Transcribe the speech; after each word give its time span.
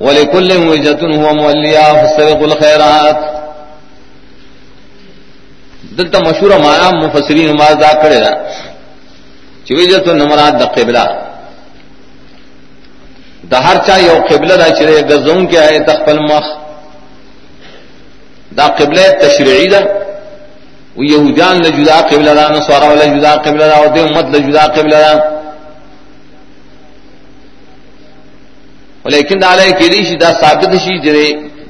ولكل 0.00 0.68
وجهة 0.68 1.02
هو 1.02 1.34
موليا 1.34 1.92
فاستبقوا 1.92 2.46
الخيرات. 2.46 3.16
دلتا 5.98 6.18
مشہور 6.18 6.50
مانا 6.50 6.90
مفسرین 6.90 7.46
نماز 7.46 7.74
دا 7.80 7.92
کرے 8.02 8.20
دا. 8.20 8.32
چویجت 9.64 10.08
نمراد 10.08 10.60
دا 10.60 10.66
قبلہ. 10.66 11.04
دا 13.50 13.64
ہر 13.64 13.76
چا 13.86 13.96
یو 13.96 14.18
قبلہ 14.28 14.54
دا 14.54 14.70
چرے 14.74 15.00
گزون 15.10 15.46
کے 15.46 15.58
آئے 15.58 15.78
تخپل 15.78 16.18
مخ. 16.18 16.44
دا 18.56 18.66
قبلہ 18.68 19.00
تشریعی 19.20 19.66
دا. 19.66 19.80
و 20.96 21.04
یہودیان 21.04 21.56
لجدا 21.56 22.00
قبلہ 22.10 22.30
دا، 22.30 22.48
نصارا 22.48 22.94
لجدا 22.94 23.34
قبلہ 23.36 23.64
دا 23.64 23.80
و 23.80 23.86
دے 23.94 24.00
امت 24.00 24.24
لجدا 24.24 24.66
قبلہ 24.66 24.96
دا. 24.96 25.33
لیکن 29.12 29.36
دا 29.42 29.52
علیہ 29.54 29.72
کی 29.78 29.86
ریشی 29.90 30.16
دا 30.16 30.30
ثابت 30.40 30.72
شی 30.84 30.98
جرے 31.04 31.26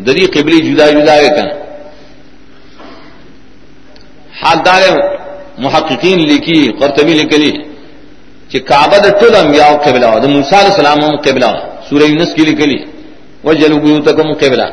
دری 0.06 0.26
قبلی 0.34 0.58
جدا 0.66 0.86
جدا 0.90 1.14
ہے 1.14 1.28
کن. 1.36 1.48
حال 4.40 4.58
دار 4.66 4.82
محققین 5.64 6.18
لکی 6.30 6.60
قرطبی 6.80 7.14
لکلی 7.14 7.52
کہ 8.50 8.58
کعبہ 8.70 8.98
دا 9.04 9.10
طول 9.20 9.34
انبیاء 9.36 9.72
قبلہ، 9.84 10.06
دا 10.22 10.28
موسیٰ 10.28 10.58
علیہ 10.60 10.72
السلام 10.74 11.00
هم 11.04 11.16
قبلہ، 11.26 11.50
سورہ 11.88 12.06
یونس 12.10 12.30
کی 12.36 12.44
لکلی، 12.44 12.78
وجلو 13.44 13.78
بیوتکم 13.84 14.32
قبلہ. 14.42 14.66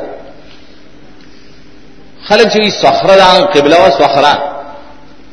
خلق 2.26 2.46
چوی 2.52 2.70
سخرہ 2.82 3.16
دا 3.16 3.28
قبلہ 3.54 3.76
و 3.84 3.88
سخرہ، 3.98 4.34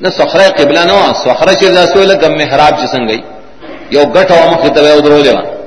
نہ 0.02 0.10
سخرہ 0.20 0.48
قبلہ 0.58 0.82
نہ 0.90 0.98
سخرہ 1.24 1.54
چیز 1.60 1.72
دا 1.76 1.86
سوئے 1.94 2.06
لگم 2.12 2.34
محراب 2.38 2.74
چسن 2.82 3.08
گئی 3.08 3.22
یو 3.96 4.04
گٹ 4.16 4.32
و 4.32 4.42
مخطبہ 4.54 4.92
ادرو 4.98 5.22
لیوان 5.26 5.59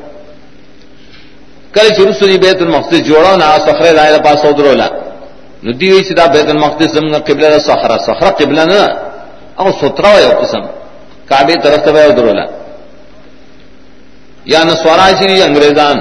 کل 1.75 1.89
شروع 1.97 2.13
سری 2.21 2.37
بیت 2.39 2.61
المقدس 2.63 3.01
جوړاو 3.01 3.01
نه 3.01 3.09
جوڑا 3.09 3.37
نا 3.37 3.47
سخرے 3.67 3.93
دائرہ 3.99 4.19
پاس 4.27 4.45
ادرولا 4.45 4.89
ندی 5.67 5.89
ہوئی 5.93 6.05
سدا 6.09 6.27
بیت 6.35 6.49
المقدس 6.55 6.91
زمنا 6.97 7.19
قبلہ 7.29 7.49
دا 7.55 7.59
سخرہ 7.69 7.97
سخرہ 8.07 8.31
قبلہ 8.41 8.65
نا 8.71 8.83
او 9.61 9.69
سترہ 9.81 10.13
یو 10.25 10.33
قسم. 10.41 10.63
کعبے 11.29 11.55
طرف 11.65 11.81
تبا 11.87 12.03
ادرولا 12.11 12.45
یا 14.53 14.61
نسوارا 14.69 15.07
شری 15.19 15.43
انگریزان 15.49 15.97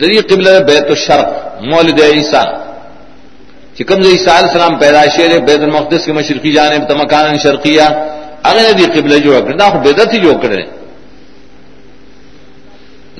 دری 0.00 0.18
قبلہ 0.30 0.50
بیت 0.70 0.88
الشرق، 0.94 1.28
مولد 1.70 1.98
عیسیٰ. 2.00 2.46
چکم 3.76 4.02
زی 4.02 4.10
عیسیٰ 4.16 4.34
علیہ 4.38 4.50
السلام 4.50 4.74
پیدا 4.78 5.02
شیر 5.14 5.30
بیت 5.48 5.62
المقدس 5.66 6.04
کی 6.06 6.12
مشرقی 6.18 6.52
جانب 6.56 6.82
تمکان 6.88 7.38
شرقیہ 7.44 7.86
اگر 8.48 8.72
دی 8.78 8.86
قبلہ 8.94 9.16
جو 9.24 9.32
کرنا 9.46 9.68
خو 9.72 9.78
بیدت 9.86 10.12
ہی 10.14 10.18
جو 10.24 10.32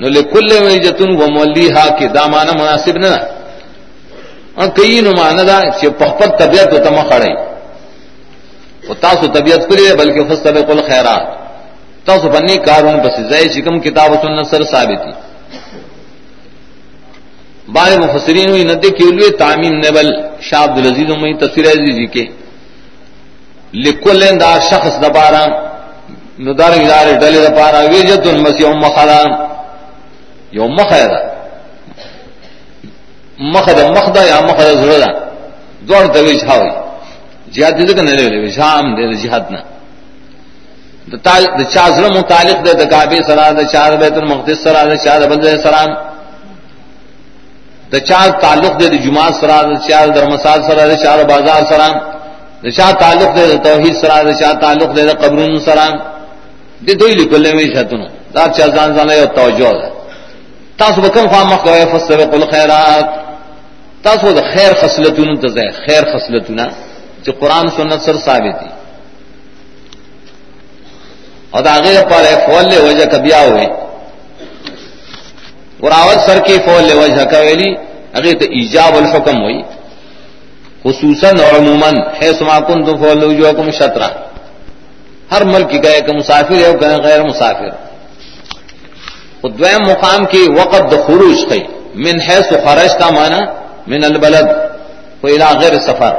نو 0.03 0.09
لکل 0.09 0.51
ویجتن 0.67 1.11
و 1.21 1.27
مولیها 1.37 1.85
کی 1.97 2.07
دامانا 2.15 2.53
مناسب 2.61 2.97
نہ 3.03 3.13
ان 4.61 4.69
کئی 4.77 4.99
نو 5.05 5.11
مانا 5.17 5.43
دا 5.49 5.57
چې 5.79 5.87
په 5.99 6.27
طبیعت 6.41 6.71
ته 6.83 6.89
مخړی 6.99 7.33
او 8.87 8.93
تاسو 9.05 9.27
طبیعت 9.37 9.61
کړی 9.69 9.83
بلکې 10.01 10.21
فسبق 10.29 10.67
الخيرات 10.71 11.25
تاسو 12.09 12.25
باندې 12.33 12.65
کارون 12.69 12.95
پس 13.03 13.15
ځای 13.31 13.45
چې 13.53 13.59
کوم 13.65 13.79
کتاب 13.85 14.11
او 14.11 14.17
سنت 14.23 14.47
سره 14.51 14.65
ثابت 14.73 14.99
دي 15.05 15.13
بعض 17.75 17.91
مفسرین 17.97 18.49
وی 18.51 18.63
ندی 18.63 18.89
کیلوی 18.99 19.29
تعمیم 19.43 19.75
نبل 19.85 20.07
شاہ 20.47 20.63
عبد 20.63 20.77
العزیز 20.79 21.09
میں 21.21 21.33
تفسیر 21.43 21.65
عزیزی 21.71 21.93
جی 21.99 22.07
کے. 22.15 22.25
لکل 23.85 24.21
دا 24.39 24.51
شخص 24.69 24.93
دبارا 25.03 25.45
ندار 26.47 26.71
ادارے 26.79 27.13
ڈلے 27.21 27.39
دپارا 27.47 27.79
ویجت 27.93 28.27
المسیح 28.33 28.67
مخران 28.85 29.31
یو 30.57 30.67
مخ 30.77 30.89
دا 31.11 31.19
مخ 33.53 33.65
دا 33.77 33.83
مخ 33.95 34.05
دا 34.15 34.23
یا 34.31 34.39
مخ 34.47 34.57
دا 34.67 34.73
زړه 34.81 34.97
دا 35.03 35.11
دوړ 35.87 36.03
د 36.15 36.17
وی 36.25 36.35
ځاوي 36.45 36.71
جهاد 37.53 37.73
دې 37.77 37.93
کنه؟ 37.97 38.11
لري 38.19 38.37
وی 38.43 38.51
شام 38.57 38.85
دې 38.95 39.15
جهاد 39.23 39.45
نه. 39.53 39.61
د 41.11 41.13
تا 41.25 41.35
د 41.59 41.61
چا 41.73 41.85
زړه 41.95 42.09
متعلق 42.17 42.59
ده 42.65 42.73
د 42.81 42.83
کعبه 42.93 43.19
سره، 43.29 43.43
د 43.59 43.61
چا 43.73 43.83
بیت 44.01 44.15
المقدس 44.17 44.57
سره، 44.65 44.79
د 44.91 44.95
چا 45.03 45.13
بلد 45.31 45.45
سلام 45.69 45.89
د 47.93 47.95
چا 48.09 48.19
تعلق 48.43 48.73
ده 48.79 48.87
د 48.93 48.95
جمعه 49.05 49.31
سره، 49.41 49.57
د 49.71 49.73
چا 49.87 49.97
درمسال 50.15 50.59
سره، 50.67 50.81
د 50.91 50.93
چا 51.03 51.11
بازار 51.33 51.61
سره. 51.71 51.87
د 52.63 52.67
چا 52.77 52.87
تعلق 53.03 53.29
ده 53.37 53.43
د 53.53 53.55
توحید 53.67 53.95
سره، 54.01 54.15
د 54.29 54.31
چا 54.41 54.49
تعلق 54.63 54.89
ده 54.97 55.01
د 55.09 55.13
قبرونو 55.23 55.59
سره. 55.67 55.85
د 56.85 56.89
دوی 56.99 57.13
لیکل 57.19 57.45
وی 57.57 57.67
شتونو 57.73 58.07
دا 58.35 58.43
چا 58.57 58.65
ځان 58.75 58.89
ځان 58.95 59.09
یو 59.21 59.27
توجه 59.39 59.71
ده. 59.79 59.87
تاسو 60.77 61.01
بکم 61.01 61.27
خوا 61.27 61.43
مخ 61.43 61.63
کوي 61.63 61.85
فسبق 61.85 62.33
الخيرات. 62.33 63.09
تاسو 64.03 64.31
د 64.31 64.41
خیر 64.53 64.73
خصلتونو 64.81 65.35
ته 65.41 65.47
ځای 65.47 65.69
خیر 65.85 66.03
خصلتونه 66.13 66.65
چې 67.23 67.31
قران 67.41 67.69
سنت 67.77 68.01
سره 68.01 68.17
ثابت 68.17 68.55
دي. 68.61 68.71
او 71.55 71.61
دا 71.61 71.71
هغه 71.71 72.01
پر 72.01 72.23
فول 72.45 72.65
له 72.69 72.79
وجه 72.87 73.05
کبیا 73.05 73.41
وي 73.53 73.67
وراوت 75.83 76.19
سر 76.27 76.39
کې 76.39 76.59
فول 76.65 76.83
له 76.87 76.95
وجه 76.95 77.23
کوي 77.23 77.77
هغه 78.15 78.33
ته 78.33 78.45
ایجاب 78.45 78.97
الحکم 78.97 79.43
وي 79.43 79.65
خصوصا 80.85 81.29
اور 81.43 81.55
عموما 81.55 81.91
حيث 82.19 82.41
ما 82.41 82.59
كنتم 82.59 82.97
فول 82.97 83.23
وجوهكم 83.23 83.71
شطرا. 83.71 84.09
ہر 85.31 85.43
ملک 85.43 85.71
گئے 85.83 86.01
کہ 86.05 86.11
مسافر 86.13 86.55
ہے 86.65 86.73
کہ 86.79 86.85
غیر 87.03 87.23
مسافر. 87.23 87.82
دویم 89.47 89.81
مقام 89.89 90.25
کی 90.31 90.43
وقت 90.59 90.83
د 90.91 91.01
خروج 91.07 91.39
خی 91.49 91.61
من 92.05 92.19
حیث 92.27 92.49
خرج 92.65 92.91
کا 92.99 93.09
مانا 93.15 93.39
من 93.91 94.03
البلد 94.03 94.47
کو 95.21 95.27
الى 95.27 95.49
غیر 95.61 95.75
سفر. 95.87 96.13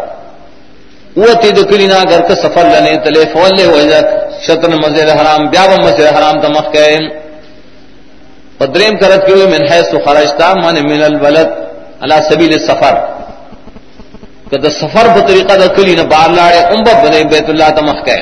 وہ 1.16 1.32
تی 1.40 1.50
دکلینا 1.60 1.98
گھر 2.10 2.20
کا 2.28 2.34
سفر 2.42 2.64
لنے 2.74 2.94
تلے 3.04 3.24
فول 3.32 3.58
وجک 3.74 4.06
شطر 4.46 4.70
مسجد 4.84 5.08
حرام، 5.18 5.46
بیا 5.50 5.64
مسجد 5.84 6.06
حرام 6.16 6.40
تمخ 6.42 6.72
کے 6.72 6.86
پدریم 8.58 8.96
کرت 9.00 9.26
کی 9.26 9.46
من 9.52 9.62
حیث 9.72 9.94
خرج 10.04 10.32
کا 10.38 10.52
مان 10.62 10.76
من 10.90 11.02
البلد 11.02 11.48
اللہ 12.02 12.20
سبیل 12.28 12.58
سفر 12.66 12.94
کہ 14.50 14.68
سفر 14.80 15.06
په 15.14 15.20
طریقہ 15.28 15.54
د 15.60 15.64
بار 16.12 16.28
لاړې 16.38 16.60
ام 16.72 16.82
بنے 17.02 17.22
بیت 17.32 17.48
اللہ 17.50 17.68
تمخ 17.78 18.04
کے 18.04 18.18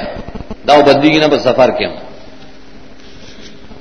داو 0.69 0.83
بدی 0.87 1.19
نه 1.19 1.29
په 1.29 1.39
سفر 1.49 1.71
کې 1.79 2.12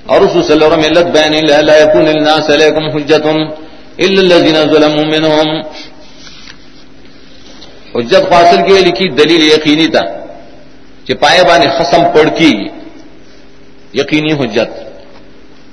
اور 0.06 0.22
رسول 0.22 0.44
صلی 0.44 0.54
اللہ 0.54 0.66
علیہ 0.66 0.78
وسلم 0.78 1.04
ملت 1.04 1.18
بین 1.18 1.66
لا 1.66 1.78
یکون 1.78 2.08
الناس 2.08 2.50
علیکم 2.50 2.98
حجت 2.98 3.26
الا 3.98 4.22
الذين 4.22 4.56
ظلموا 4.56 5.06
منهم 5.14 5.50
حجت 7.96 8.34
حاصل 8.34 8.60
کی 8.68 8.74
لکھی 8.74 9.10
دلیل 9.10 9.42
یقینی 9.42 9.88
تھا 9.88 10.02
کہ 11.06 11.14
پائے 11.14 11.44
بانے 11.44 11.66
خصم 11.78 12.04
پڑ 12.14 12.28
کی 12.38 12.54
یقینی 13.94 14.34
حجت۔ 14.34 14.72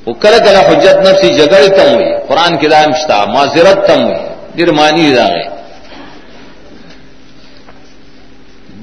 وہ 0.07 0.15
کل 0.15 0.35
کلا 0.45 0.61
حجت 0.61 0.97
نفسی 1.07 1.29
جگڑ 1.29 1.63
تم 1.77 1.95
ہوئی 1.95 2.07
قرآن 2.29 2.57
کی 2.59 2.67
دائم 2.69 2.93
شتا، 2.93 3.25
معذرت 3.25 3.87
تم 3.87 4.05
ہوئی 4.05 4.19
درمانی 4.59 5.13
دا 5.13 5.29
گئے۔ 5.29 5.49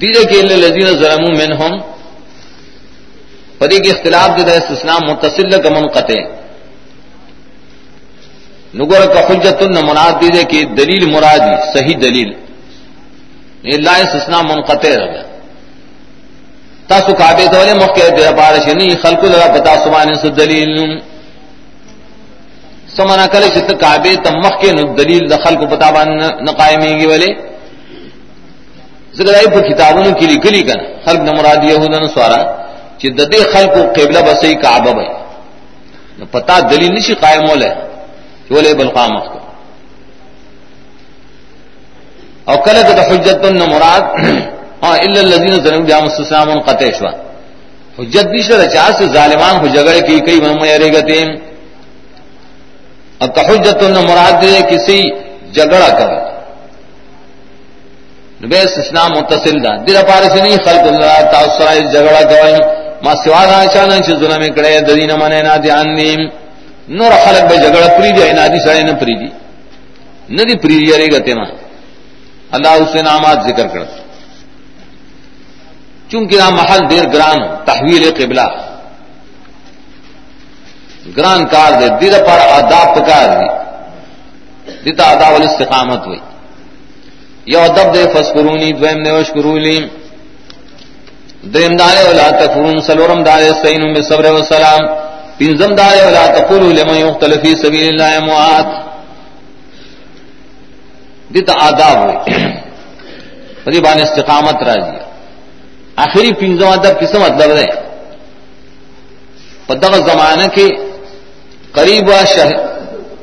دیدے 0.00 0.24
کہ 0.24 0.36
الذين 0.40 0.86
ظلموا 0.86 1.32
منهم 1.42 1.95
پدی 3.58 3.78
کے 3.82 3.90
اختلاف 3.90 4.38
جو 4.38 4.44
ہے 4.50 4.56
اسلام 4.72 5.02
متصل 5.10 5.50
کا 5.62 5.70
منقطع 5.70 6.20
نگر 8.74 9.06
کا 9.14 9.20
حجت 9.28 9.62
نہ 9.74 9.80
مراد 9.88 10.20
دیجیے 10.22 10.44
کہ 10.50 10.58
دلیل 10.78 11.02
مرادی 11.12 11.54
صحیح 11.74 11.96
دلیل۔ 12.02 12.30
اللہ 13.74 13.96
اسلام 14.16 14.44
منقطع 14.48 14.90
رہ 14.90 15.06
گیا 15.12 15.22
تاسو 16.88 17.14
کعبے 17.14 17.46
تو 17.52 17.58
مکہ 17.76 18.08
دے 18.16 18.30
بارش 18.36 18.66
نہیں، 18.68 18.94
خلق 19.02 19.24
لگا 19.24 19.46
بتا 19.54 19.74
سبحان 19.84 20.14
سے 20.22 20.28
دلیل۔ 20.40 20.74
سمانا 22.96 23.24
سمنا 23.24 23.26
کلے 23.32 23.48
چت 23.54 23.70
کعبے 23.80 24.14
تم 24.24 24.36
مکہ 24.44 24.70
نو 24.72 24.82
دلیل 24.94 25.30
دخل 25.30 25.54
کو 25.60 25.66
بتا 25.66 25.90
بان 25.90 26.08
نہ 26.44 26.50
قائمیں 26.60 26.94
گی 27.00 27.06
والے 27.06 27.30
ذکر 29.16 29.34
ہے 29.34 29.44
کتابوں 29.68 30.12
کی 30.18 30.26
لکلی 30.26 30.62
کنا۔ 30.68 30.84
خلق 31.04 31.20
نہ 31.28 31.32
مراد 31.38 31.64
یہودن 31.64 32.08
سوارا 32.14 32.40
چې 32.98 33.06
د 33.18 33.20
دې 33.32 33.40
خلکو 33.52 33.80
قبله 33.96 34.20
بسې 34.28 34.62
کعبه 34.62 34.92
وي. 34.96 35.08
نو 36.18 36.24
پتا 36.34 36.60
دلیل 36.60 36.92
نشي 36.94 37.14
قائم 37.14 37.50
وله 37.50 37.72
ولې 38.50 38.72
بل 38.80 38.88
قامت 38.88 39.24
او 42.50 42.56
کله 42.66 42.80
د 42.82 43.00
حجت 43.08 43.44
نو 43.60 43.66
مراد 43.74 44.04
ها 44.84 44.90
الا 45.04 45.20
الذين 45.26 45.54
ظلموا 45.64 45.86
بهم 45.86 46.04
السلام 46.06 46.60
قطع 46.68 46.90
شوا 46.98 47.12
حجت 47.98 48.26
دي 48.32 48.42
سره 48.48 48.66
چا 48.74 48.86
سے 48.98 49.04
ظالمان 49.16 49.54
کو 49.60 49.66
جګړه 49.76 50.00
کی 50.06 50.20
کئی 50.26 50.40
مم 50.40 50.64
یې 50.64 50.88
گتے 50.96 51.20
اب 53.20 53.38
حجت 53.48 53.82
نو 53.82 54.00
مراد 54.02 54.34
دې، 54.42 54.62
کسی 54.70 55.00
جګړه 55.56 55.90
کوي 55.98 56.20
نو 58.40 58.48
به 58.48 58.58
اسلام 58.64 59.10
متصل 59.18 59.56
ده. 59.64 59.72
دغه 59.86 60.02
پاره 60.02 60.42
نه 60.44 60.58
خلق 60.66 60.84
الله 60.92 61.22
تعالی 61.32 61.50
سره 61.58 61.92
جګړه 61.94 62.22
کوي 62.32 62.85
ما 63.06 63.14
سوا 63.24 63.42
دا 63.50 63.58
چانه 63.74 63.96
چې 64.06 64.12
ظلم 64.20 64.42
کړي 64.56 64.72
د 64.88 64.90
دین 64.98 65.12
منه 65.22 65.38
نه 65.48 65.56
دي 65.62 65.70
ان 65.70 66.28
نور 66.98 67.12
خلق 67.24 67.44
بے 67.50 67.56
جگڑ 67.64 67.82
پری 67.98 68.10
دی 68.16 68.32
نادی 68.38 68.58
سڑے 68.64 68.82
نہ 68.88 68.92
پری 69.00 69.14
دی. 69.20 69.28
ندی 70.36 70.54
پری 70.62 70.76
دی 70.78 70.88
ارے 70.94 71.06
گتے 71.12 71.34
ماں 71.38 71.50
اللہ 72.54 72.72
اس 72.82 72.94
نامات 73.08 73.38
ذکر 73.46 73.66
کر 73.72 73.84
چونکہ 76.10 76.36
نام 76.38 76.54
محل 76.54 76.82
دیر 76.90 77.04
گران، 77.14 77.38
تحویل 77.66 78.04
قبلہ. 78.18 78.46
گران 81.16 81.40
کار 81.54 81.72
دے 81.80 81.88
دید 82.00 82.14
پر 82.26 82.38
آداب 82.58 82.86
پکار 82.96 83.28
دی. 83.38 83.48
دیتا 84.84 85.04
آداب 85.14 85.34
الاستقامت 85.34 86.06
ہوئی. 86.06 86.20
یو 87.52 87.60
ادب 87.60 87.94
دے، 87.94 88.02
فسکرونی، 88.14 88.72
دویم 88.78 88.98
دے 89.04 89.10
وشکرونی 89.18 89.78
دیم 91.54 91.76
دارے 91.76 92.02
ولا 92.08 92.28
تکفرون 92.30 92.80
سلورم 92.86 93.22
دارے 93.22 93.50
سینم 93.62 93.92
بصبر 93.94 94.30
و 94.32 94.42
سلام. 94.48 94.82
پنزم 95.38 95.74
دارے 95.74 96.00
ولا 96.06 96.26
تقولوا 96.36 96.72
لمن 96.72 96.96
يقتل 96.96 97.32
في 97.40 97.50
سبيل 97.62 97.88
الله 97.88 98.16
اموات 98.16 98.66
دیتا 101.34 101.52
آداب 101.66 101.96
ہوئی 101.98 102.44
پدی 103.64 103.80
بان 103.80 104.00
استقامت 104.00 104.62
راجی 104.68 104.98
آخری 106.04 106.32
پنزم 106.40 106.68
ادب 106.68 107.00
کس 107.00 107.14
مطلب 107.14 107.56
ہے 107.56 107.66
پدغ 109.66 109.92
زمانہ 110.06 110.46
کے 110.54 110.68
قریب 111.72 112.08
و 112.08 112.24
شہ 112.34 112.50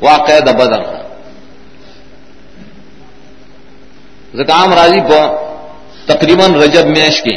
واقع 0.02 0.38
بدر. 0.58 0.82
زکام 4.38 4.72
راضی 4.74 5.00
کو 5.08 5.20
تقریباً 6.06 6.54
رجب 6.62 6.86
میش 6.86 7.22
کی 7.22 7.36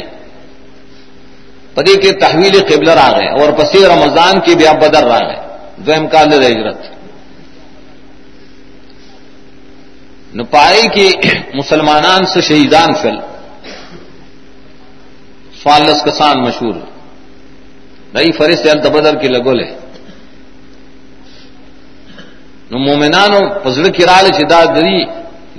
پدی 1.78 1.94
کے 2.02 2.12
تحویل 2.12 2.54
قبل 2.68 2.88
آ 2.88 3.10
گئے 3.10 3.28
اور 3.40 3.50
پسی 3.58 3.84
رمضان 3.86 4.40
کی 4.44 4.54
بیا 4.54 4.72
بدر 4.72 5.10
آ 5.10 5.18
گئے 5.18 5.40
جو 5.78 5.92
امکان 5.94 6.32
ہجرت 6.32 6.86
نپائی 10.34 10.88
کی 10.94 11.08
مسلمانان 11.54 12.26
سے 12.32 12.40
شہیدان 12.40 12.94
فل 12.94 13.18
فالس 15.62 16.02
کسان 16.04 16.42
مشہور 16.42 16.74
نئی 18.14 18.32
فرست 18.32 18.86
بدر 18.86 19.16
کی 19.20 19.28
لگول 19.28 19.62
ہے 19.64 19.72
نو 22.70 22.78
مومنان 22.78 23.32
پزڑ 23.62 23.86
کی 23.96 24.06
رال 24.06 24.26
شدا 24.38 24.64
دری 24.74 24.98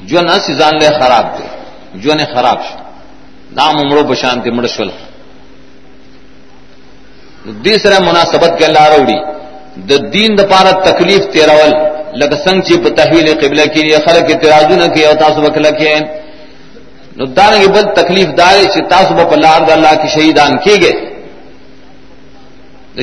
جو 0.10 0.22
نہ 0.22 0.36
سیزان 0.46 0.78
لے 0.82 0.90
خراب 1.00 1.26
دے 1.38 1.48
جو 1.94 2.14
نے 2.14 2.26
خراب 2.34 2.60
شو. 2.68 2.78
نام 3.52 3.78
عمرو 3.78 4.04
بشانتی 4.04 4.52
مڑشل 7.50 7.64
دوسرا 7.66 7.98
مناسبت 8.00 8.52
کے 8.60 8.66
اللہ 8.66 8.86
روڑی 8.94 9.20
د 9.90 9.92
دین 10.14 10.30
د 10.38 10.42
پارا 10.52 10.72
تکلیف 10.86 11.22
تیرول 11.34 11.74
لگ 12.22 12.32
سنگ 12.44 12.62
چی 12.68 12.76
تحویل 12.98 13.28
قبلہ 13.42 13.66
کی 13.74 13.82
لیے 13.82 13.98
خلق 14.06 14.26
اعتراض 14.32 14.72
نہ 14.72 14.88
کیا 14.94 15.12
تاسو 15.20 15.42
بکلا 15.42 15.72
کیا 15.80 15.98
نو 17.18 17.24
دان 17.38 17.54
کی 17.62 17.68
بل 17.68 17.86
تکلیف 17.96 18.28
دار 18.38 18.56
چی 18.74 18.82
تاسو 18.90 19.12
بپ 19.16 19.32
اللہ 19.34 19.72
اللہ 19.72 19.94
کی 20.02 20.08
شہیدان 20.16 20.52
کیے 20.64 20.76
گئے 20.82 20.96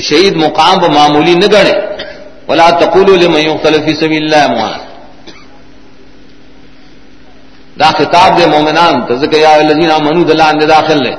شہید 0.09 0.35
مقام 0.37 0.75
ب 0.79 0.85
معمولی 0.91 1.35
نہ 1.35 1.47
گڑے 1.53 1.75
ولا 2.49 2.69
تقولوا 2.73 3.17
لمن 3.17 3.41
يقتل 3.41 3.75
في 3.85 3.93
سبيل 3.95 4.23
الله 4.25 4.45
اموات 4.45 4.83
دا 7.79 7.89
خطاب 7.99 8.31
دے 8.39 8.45
مومنان 8.47 8.95
تذکر 9.09 9.39
یا 9.39 9.53
الذین 9.55 9.91
آمنوا 9.91 10.25
دلان 10.29 10.55
دے 10.61 10.67
داخل 10.67 10.99
لے 11.03 11.15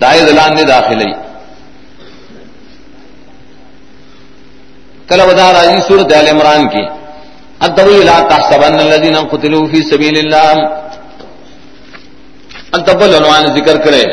دائے 0.00 0.20
دلان 0.20 0.56
دے 0.58 0.64
داخل 0.64 0.98
لے 0.98 1.10
کل 5.08 5.20
ودا 5.20 5.52
راجی 5.52 5.80
سورت 5.88 6.12
آل 6.12 6.28
عمران 6.28 6.62
کی۔ 6.68 6.84
ادبو 7.66 8.02
لا 8.02 8.18
تحسبن 8.30 8.74
الذین 8.86 9.16
قتلوا 9.30 9.66
فی 9.70 9.80
سبیل 9.90 10.16
اللہ 10.18 10.48
ادبو 12.76 13.06
لنوان 13.06 13.44
ذکر 13.56 13.76
کرے۔ 13.84 14.04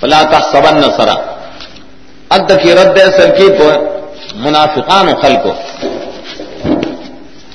فلا 0.00 0.22
تحسبن 0.22 0.82
سرا۔ 0.96 1.16
اد 2.34 2.50
کی 2.62 2.74
رد 2.74 2.98
اصل 3.00 3.30
کی 3.36 3.48
منافقان 4.44 5.08
و 5.08 5.14
خل 5.22 5.34
کو 5.42 5.52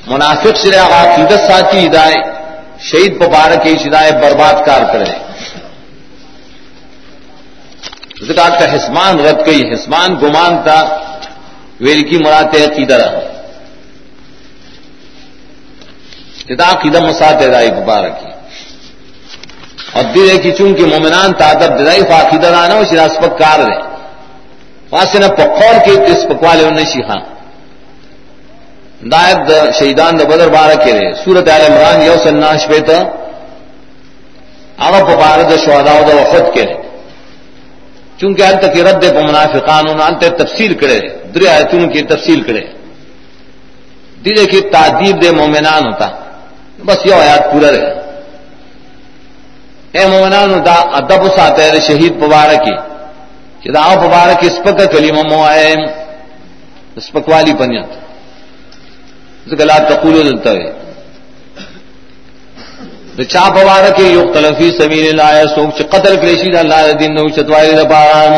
منافق 0.08 0.58
سے 0.58 0.70
عقیدت 0.78 1.42
ساتھی 1.48 1.86
ہدائے 1.88 2.16
شہید 2.80 3.20
پبار 3.20 3.52
کی 3.64 3.74
ہدایت 3.88 4.16
برباد 4.24 4.66
کار 4.66 4.82
کرے۔ 4.94 5.10
ذکر 8.28 8.50
کا 8.60 8.66
حسمان 8.76 9.20
رد 9.26 9.46
گئی 9.48 9.62
حسمان 9.74 10.16
گمان 10.22 10.58
تھا 10.64 10.80
ویل 11.86 12.02
کی 12.10 12.18
مرات 12.24 12.56
عقیدہ 12.56 12.98
کتاب 16.48 16.82
قیدم 16.82 17.06
مسات 17.08 17.42
دائی 17.52 17.70
پبار 17.72 18.08
کی 18.20 18.32
اور 19.96 20.04
دل 20.16 20.38
کی 20.44 20.52
چونکہ 20.58 20.86
مومنان 20.86 21.34
تعدب 21.40 21.86
دائی 21.86 22.02
فاقیدہ 22.10 22.50
دانا 22.56 22.76
وہ 22.80 22.84
شراسپک 22.90 23.38
کار 23.40 23.60
رہے 23.60 23.90
واسنه 24.92 25.28
په 25.28 25.44
قول 25.44 25.78
کې 25.86 25.96
کس 26.06 26.26
پکواله 26.30 26.68
ونه 26.68 26.86
شي 26.92 27.02
خان 27.08 27.18
ہاں۔ 27.18 27.24
دایت 29.14 29.40
د 29.50 29.72
شهیدان 29.80 30.18
د 30.18 30.24
بدر 30.32 30.50
بار 30.56 30.72
کې 30.84 30.92
ده 30.98 31.08
سورۃ 31.24 31.48
ال 31.56 31.62
عمران 31.70 32.02
یو 32.02 32.16
سناش 32.24 32.68
په 32.72 32.80
ته 32.88 32.98
هغه 34.80 35.00
په 35.08 35.16
بار 35.22 35.38
د 35.52 35.58
شهدا 35.66 35.92
او 35.98 36.04
د 36.10 36.12
وفات 36.22 36.48
کې 38.20 38.26
چونکه 38.26 38.48
انت 38.48 38.64
کې 38.74 38.80
رد 38.88 39.04
په 39.16 39.22
منافقانو 39.30 39.94
نه 39.94 40.04
انت 40.08 40.24
تفصیل 40.42 40.74
کړي 40.74 41.00
درې 41.34 41.48
آیتونو 41.48 41.86
کې 41.92 42.08
تفصیل 42.14 42.42
کړي 42.48 42.64
دې 44.26 44.46
کې 44.52 44.72
تعذيب 44.72 45.16
د 45.22 45.26
مؤمنان 45.40 45.84
ہوتا۔ 45.88 46.10
بس 46.86 47.06
یو 47.06 47.16
آیات 47.16 47.44
پورا 47.52 47.72
رہے۔ 47.72 47.94
اے 49.96 50.08
مومنانو 50.08 50.58
دا 50.68 50.76
ادب 51.00 51.22
ساته 51.36 51.80
شهید 51.88 52.14
مبارکی۔ 52.24 52.76
کہ 53.62 53.72
دا 53.72 53.82
مبارک 54.04 54.44
اسپک 54.50 54.80
کلمہ 54.92 55.22
موائے 55.32 55.74
اسپک 57.00 57.30
والی 57.30 57.54
پنیت 57.60 57.90
گلا 59.60 59.78
تقول 59.90 60.16
دلتا 60.28 60.52
ہے 63.20 63.26
چا 63.26 63.44
مبارک 63.56 64.00
یو 64.00 64.24
تلفی 64.34 64.70
سمین 64.78 65.06
اللہ 65.08 65.30
سوک 65.56 65.70
چ 65.78 65.82
قتل 65.94 66.14
کړی 66.16 66.22
کلیشی 66.22 66.52
دا 66.52 66.60
اللہ 66.60 66.92
دین 67.00 67.14
نو 67.16 67.28
چتوائی 67.36 67.74
دا 67.76 67.84
پاران. 67.90 68.34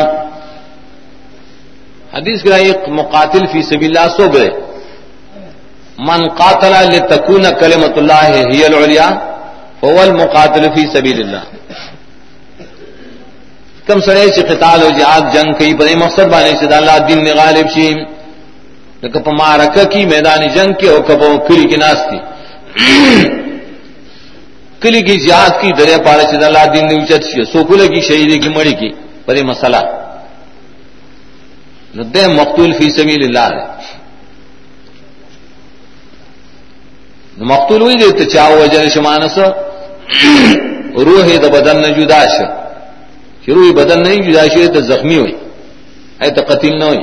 حدیث 2.13 2.45
گرا 2.45 2.55
ایک 2.67 2.87
مقاتل 2.99 3.45
فی 3.51 3.61
سبیل 3.69 3.89
اللہ 3.89 4.07
سو 4.17 4.25
گئے 4.33 4.49
من 6.07 6.21
قاتل 6.39 6.73
لتکون 6.93 7.45
کلمت 7.59 7.97
اللہ 7.97 8.23
ہی 8.51 8.63
العلیا 8.65 9.09
هو 9.83 9.97
المقاتل 9.99 10.63
فی 10.75 10.85
سبیل 10.93 11.21
اللہ 11.23 11.43
کم 13.87 13.99
سڑے 14.07 14.25
سے 14.35 14.41
قتال 14.49 14.83
و 14.83 14.89
جہاد 14.97 15.33
جنگ 15.33 15.53
کئی 15.59 15.73
بڑے 15.79 15.95
مقصد 16.03 16.27
بانے 16.33 16.51
سے 16.59 16.73
اللہ 16.75 16.97
دین 17.07 17.23
میں 17.23 17.33
غالب 17.35 17.69
شیم 17.75 18.03
کپ 19.13 19.27
مارک 19.39 19.77
کی 19.91 20.05
میدان 20.05 20.47
جنگ 20.55 20.73
کے 20.79 20.89
اور 20.89 20.99
کب 21.07 21.21
کلی 21.47 21.65
کی 21.69 21.77
ناستی 21.85 22.17
کلی 24.81 25.01
کی 25.01 25.19
جہاد 25.19 25.61
کی 25.61 25.71
دریا 25.71 25.97
پارے 25.97 26.21
سے 26.21 26.45
اللہ 26.45 26.65
دین 26.73 26.87
نے 26.87 27.03
اچت 27.03 27.23
سی 27.23 27.43
سوکولے 27.45 27.87
کی 27.87 28.01
شہیدی 28.01 28.37
کی، 28.39 28.49
مڑی 28.49 28.73
کی 28.73 28.89
بڑے 29.25 29.43
مسئلہ۔ 29.43 29.77
دے 32.13 32.27
مقتول 32.27 32.71
فی 32.71 32.91
سبیل 32.91 33.23
اللہ 33.23 33.55
ہے 33.55 33.65
مقتول 37.37 37.81
وی 37.81 37.93
ہوئی 37.93 38.11
دیتے 38.11 38.25
چاہو 38.25 38.55
وجہ 38.55 38.89
شمانس 38.89 39.37
روح 41.05 41.27
دا 41.41 41.47
بدن 41.47 41.81
نه 41.81 42.01
جدا 42.01 42.25
شو۔ 42.27 42.45
شروع 43.45 43.73
بدن 43.73 44.03
نہیں 44.03 44.15
جدا 44.15 44.47
شروع 44.53 44.73
تو 44.73 44.81
زخمی 44.81 45.17
ہوئی۔ 45.17 45.33
اے 46.21 46.29
تو 46.29 46.41
قتل 46.47 46.79
نہ 46.79 46.83
ہوئی۔ 46.83 46.99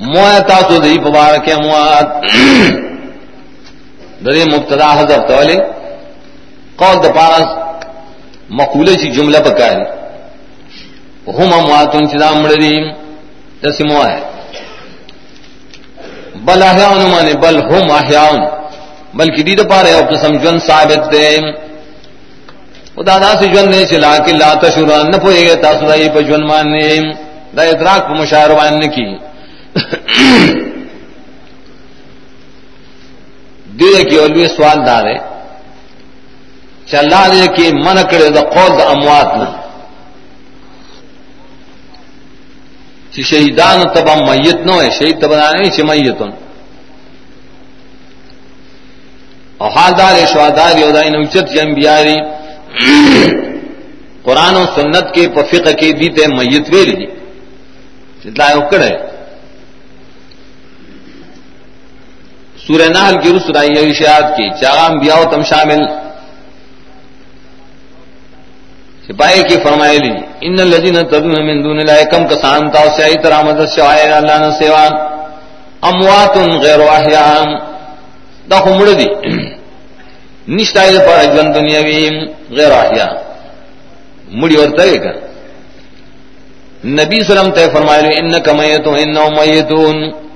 مویا 0.00 0.38
تاسو 0.38 0.78
دی 0.78 1.00
مبارک 1.00 1.48
موات 1.64 2.06
درے 4.24 4.44
مبتدا 4.54 4.88
حضرت 5.00 5.30
والے 5.30 5.56
قول 6.80 6.96
د 7.04 7.06
پارس 7.16 7.48
مقوله 8.60 8.94
چی 9.00 9.08
جمله 9.16 9.40
پکاري 9.46 9.84
هم 11.36 11.52
امواتون 11.52 12.08
چې 12.10 12.16
دا 12.18 12.30
مړدي 12.42 12.76
ہے 13.62 14.18
بل 16.46 16.62
احیاء 16.62 16.92
معنی، 17.12 17.34
بل 17.34 17.56
هم 17.70 17.90
احیاء 17.90 18.32
بلکې 19.14 19.42
دې 19.46 19.54
د 19.60 19.62
پاره 19.70 19.88
یو 19.88 20.02
قسم 20.12 20.32
جن 20.42 20.58
ثابت 20.58 21.10
ده 21.12 21.54
خدا 22.96 23.18
دا 23.22 23.32
سے 23.40 23.46
جن 23.54 23.70
نے 23.70 23.84
چلا 23.90 24.12
کہ 24.26 24.32
لا 24.32 24.52
تشرا 24.62 25.02
نہ 25.10 25.16
پوئے 25.22 25.42
گا 25.48 25.54
تاسرائی 25.62 26.08
پہ 26.14 26.20
جن 26.28 26.46
ماننے 26.46 26.88
دا 27.56 27.62
ادراک 27.72 28.00
پہ 28.08 28.14
مشاہروان 28.20 28.78
نے 28.80 28.88
کی 28.94 29.08
دے 33.80 34.02
کی 34.08 34.16
اولوی 34.18 34.46
سوال 34.56 34.86
دار 34.86 35.04
ہے 35.06 35.16
چلا 36.90 37.26
دے 37.32 37.46
کہ 37.56 37.70
من 37.84 37.96
کرے 38.10 38.28
دا 38.36 38.42
قول 38.54 38.78
دا 38.78 38.84
اموات 38.90 39.36
نہ 39.38 39.48
شہیدان 43.12 43.80
تبا 43.94 44.14
میت 44.14 44.66
نو 44.66 44.80
ہے، 44.80 44.90
شہید 44.90 45.20
تبا 45.22 45.50
نہیں 45.52 45.70
چھ 45.70 45.80
میتن 45.80 46.30
اور 49.58 49.70
حالدار 49.76 50.14
شوادار 50.32 50.76
یودائی 50.78 51.10
نوچت 51.10 51.54
جم 51.54 51.68
جی 51.68 51.74
بیاری 51.74 52.16
قرآن 54.22 54.56
و 54.56 54.64
سنت 54.74 55.14
کے 55.14 55.26
پفق 55.34 55.68
کے 55.80 55.90
دیتے 56.00 56.26
میت 56.34 56.74
ویلی 56.74 57.06
اتنا 58.24 58.44
اکڑ 58.44 58.82
ہے 58.82 58.96
سورہ 62.68 62.88
نحل 62.88 63.14
کی 63.22 63.32
رسرائی 63.36 63.68
ارشاد 63.78 64.22
کی 64.22 64.50
چاغام 64.60 64.98
بیاؤ 64.98 65.22
تم 65.30 65.42
شامل۔ 65.42 65.82
سپاہی 69.06 69.42
کی 69.42 69.56
فرمائے 69.62 69.98
لی، 69.98 70.10
ان 70.40 70.60
الذين 70.60 71.06
تدعون 71.06 71.46
من 71.46 71.64
دون 71.64 71.78
الله 71.78 72.02
كم 72.10 72.26
كسان 72.26 72.70
تا 72.70 72.90
سے 72.96 73.22
ترامد 73.22 73.76
شوائے 73.76 74.02
اللہ 74.02 74.38
نے 74.38 74.58
سیوا۔ 74.58 74.86
اموات 75.82 76.36
غیر 76.64 76.80
احیاء۔ 76.80 77.42
دا 78.50 78.60
خمڑ 78.60 78.86
دی۔ 78.86 79.06
نشتائے 80.48 80.98
پر 80.98 81.18
اجون 81.18 81.54
دنیاوی 81.54 82.10
غیر 82.50 82.72
احیاء۔ 82.72 83.12
مڑی 84.28 84.56
ورتا 84.56 84.82
ہے 84.82 84.98
کہ 84.98 85.08
نبی 86.86 87.24
صلی 87.24 87.38
اللہ 87.38 87.40
علیہ 87.40 87.40
وسلم 87.40 87.50
تے 87.50 87.66
فرمائے 87.72 88.02
لی 88.02 88.16
انک 88.18 88.48
میتون 88.48 88.94
انہم 88.98 89.32
میتون۔ 89.36 90.27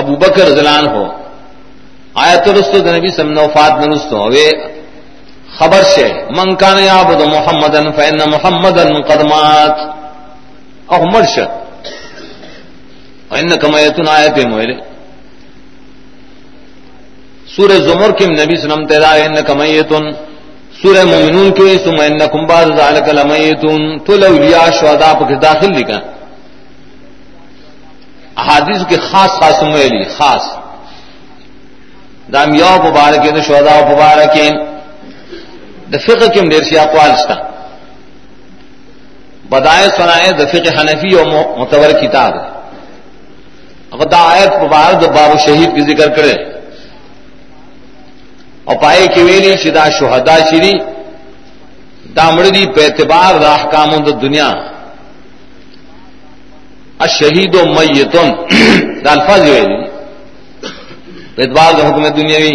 ابو 0.00 0.12
بکر 0.22 0.46
زلان 0.58 0.84
ہو 0.94 1.04
آیت 2.24 2.48
رسو 2.58 2.78
نبی 2.96 3.10
صلی 3.16 3.28
اللہ 3.28 3.56
علیہ 3.56 3.90
وسلم 3.92 4.70
خبر 5.58 5.82
سے 5.94 6.06
من 6.36 6.54
کان 6.60 6.78
یعبد 6.78 7.20
محمدن 7.34 7.90
فإن 7.96 8.20
محمدن 8.34 8.90
قدمات 9.08 9.76
او 10.92 11.04
مرش 11.12 11.38
انکا 13.38 13.68
میتون 13.72 14.08
آیت 14.08 14.38
موئلے. 14.52 14.76
سورہ 17.54 17.76
زمر 17.86 18.10
کی 18.18 18.24
نبی 18.26 18.56
سلم 18.62 18.84
تیدا 18.90 19.12
انکا 19.24 19.54
میتون. 19.60 20.04
سورہ 20.80 21.04
مومنون 21.04 21.50
کی 21.56 21.76
سم 21.84 22.00
انکم 22.00 22.46
بعد 22.46 22.66
ذالک 22.76 23.08
لمیتون. 23.18 23.82
تو 24.04 24.16
لولیاء 24.16 24.68
شہداء 24.80 25.12
پر 25.18 25.34
داخل 25.46 25.70
لکھا. 25.78 25.98
احادیث 28.36 28.82
کے 28.88 28.96
خاص 28.96 29.30
خاص 29.30 29.62
موئلی 29.62 30.04
خاص۔ 30.04 30.44
دام 32.32 32.54
یو 32.54 32.82
مبارکین، 32.84 33.42
شہداء 33.42 33.80
مبارکین۔ 33.90 34.72
دفق 35.92 36.34
کم 36.34 36.48
دیر 36.48 36.62
سی 36.62 36.78
اقوال 36.78 37.16
ستا 37.16 37.34
بدائے 39.48 39.88
سنائے 39.88 40.32
دفق 40.32 40.78
حنفی 40.78 41.14
اور 41.14 41.26
متور 41.58 41.90
کتاب۔ 41.90 42.32
اگر 43.92 44.04
دا 44.04 44.16
آیت 44.16 44.52
پبار 44.60 44.92
دا 44.92 45.10
باب 45.10 45.38
شہید 45.40 45.74
کی 45.74 45.82
ذکر 45.82 46.08
کرے 46.08 46.32
اور 48.64 48.76
پائے 48.76 49.06
کی 49.06 49.22
ویلی 49.22 49.56
شدا 49.56 49.90
شہدا 49.90 50.38
شری 50.38 50.72
دامڑی 52.16 52.66
پہ 52.72 52.80
اعتبار 52.84 53.34
دا 53.34 53.52
احکام 53.54 53.90
دا 53.90 54.18
دنیا۔ 54.22 54.50
الشہید 57.04 57.54
و 57.54 57.64
میتن 57.66 58.28
دا 59.04 59.10
الفاظ 59.10 59.40
ویلی 59.48 59.76
پہ 61.34 61.42
اعتبار 61.42 61.72
دا 61.78 61.88
حکم 61.88 62.06
دنیاوی 62.18 62.54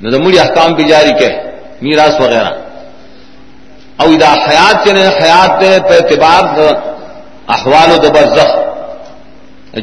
نہ 0.00 0.08
دمڑی 0.10 0.38
احکام 0.38 0.72
بھی 0.76 0.84
جاری 0.88 1.12
کہ 1.20 1.28
میراث 1.82 2.20
وغیرہ. 2.20 2.50
او 4.00 4.06
ادا 4.14 4.32
حیات 4.46 4.76
چنے 4.84 5.06
حیات 5.20 5.60
دے 5.60 5.70
پہ 5.88 5.94
اعتبار 5.94 6.42
احوال 7.54 7.90
و 7.92 7.96
دبر 8.02 8.26
زخ 8.36 8.50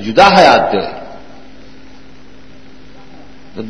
جدا 0.06 0.28
حیات 0.38 0.64
دے 0.72 0.82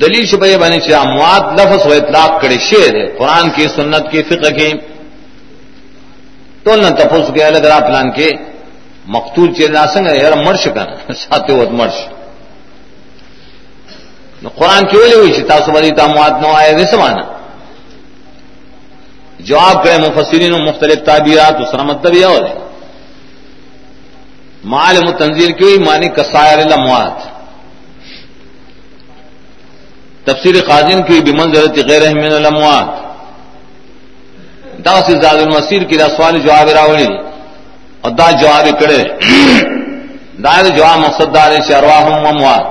دلیل 0.01 0.25
شبہ 0.25 0.47
بنی 0.61 0.79
سے 0.85 0.93
اموات 0.95 1.43
لفظ 1.59 1.85
و 1.85 1.91
اطلاق 1.91 2.41
کرے 2.41 2.57
شیر 2.67 2.93
ہے 2.99 3.05
قرآن 3.17 3.49
کی 3.55 3.67
سنت 3.75 4.11
کی 4.11 4.21
فقہ 4.29 4.51
کی 4.57 4.71
تو 6.63 6.75
نہ 6.75 6.89
تپوس 6.99 7.27
کے 7.33 7.43
الگ 7.43 7.65
را 7.71 7.79
پلان 7.79 8.11
کے 8.11 8.29
مقتول 9.05 9.53
چیر 9.53 9.75
سنگ 9.93 10.07
یار 10.07 10.33
مرش 10.45 10.63
کا 10.75 10.83
ساتھ 11.13 11.51
وہ 11.51 11.69
مرش. 11.71 11.97
قرآن 14.57 14.83
کی 14.89 14.97
وجہ 14.97 15.15
ہوئی 15.15 15.41
تاسو 15.49 15.71
بدی 15.71 15.91
تاموات 15.97 16.33
نو 16.41 16.49
آئے 16.55 16.73
دے 16.77 16.85
سمانا. 16.91 17.23
جواب 19.39 19.83
کرے 19.83 19.97
مفسرین 19.97 20.53
و 20.53 20.59
مختلف 20.59 20.99
تعبیرات، 21.05 21.55
اس 21.61 21.73
مطلب 21.73 22.13
یہ 22.15 22.25
ہو 22.25 22.37
جائے 22.37 22.59
مال 24.65 24.95
متنظیر 25.07 25.51
کی 25.57 25.77
مانی 25.85 26.07
کسائر 26.17 26.59
الاموات 26.59 27.17
تفسیر 30.25 30.55
قاضم 30.67 31.01
کی 31.07 31.19
بمنزلت 31.21 31.77
غیر 31.89 32.03
من 32.15 32.33
الاموات 32.33 32.89
دا 34.85 34.95
سے 35.05 35.13
زاد 35.21 35.37
المسیر 35.37 35.83
کی 35.89 35.95
دا 35.97 36.07
سوال 36.15 36.35
جواب 36.45 36.69
راولی 36.77 37.07
اور 38.05 38.11
دا 38.17 38.29
جواب 38.41 38.65
کڑے 38.79 38.97
دائر 40.43 40.65
جواب 40.77 40.97
مقصد 40.99 41.33
دار 41.35 41.51
سے 41.67 41.75
ارواہم 41.75 42.25
اموات 42.31 42.65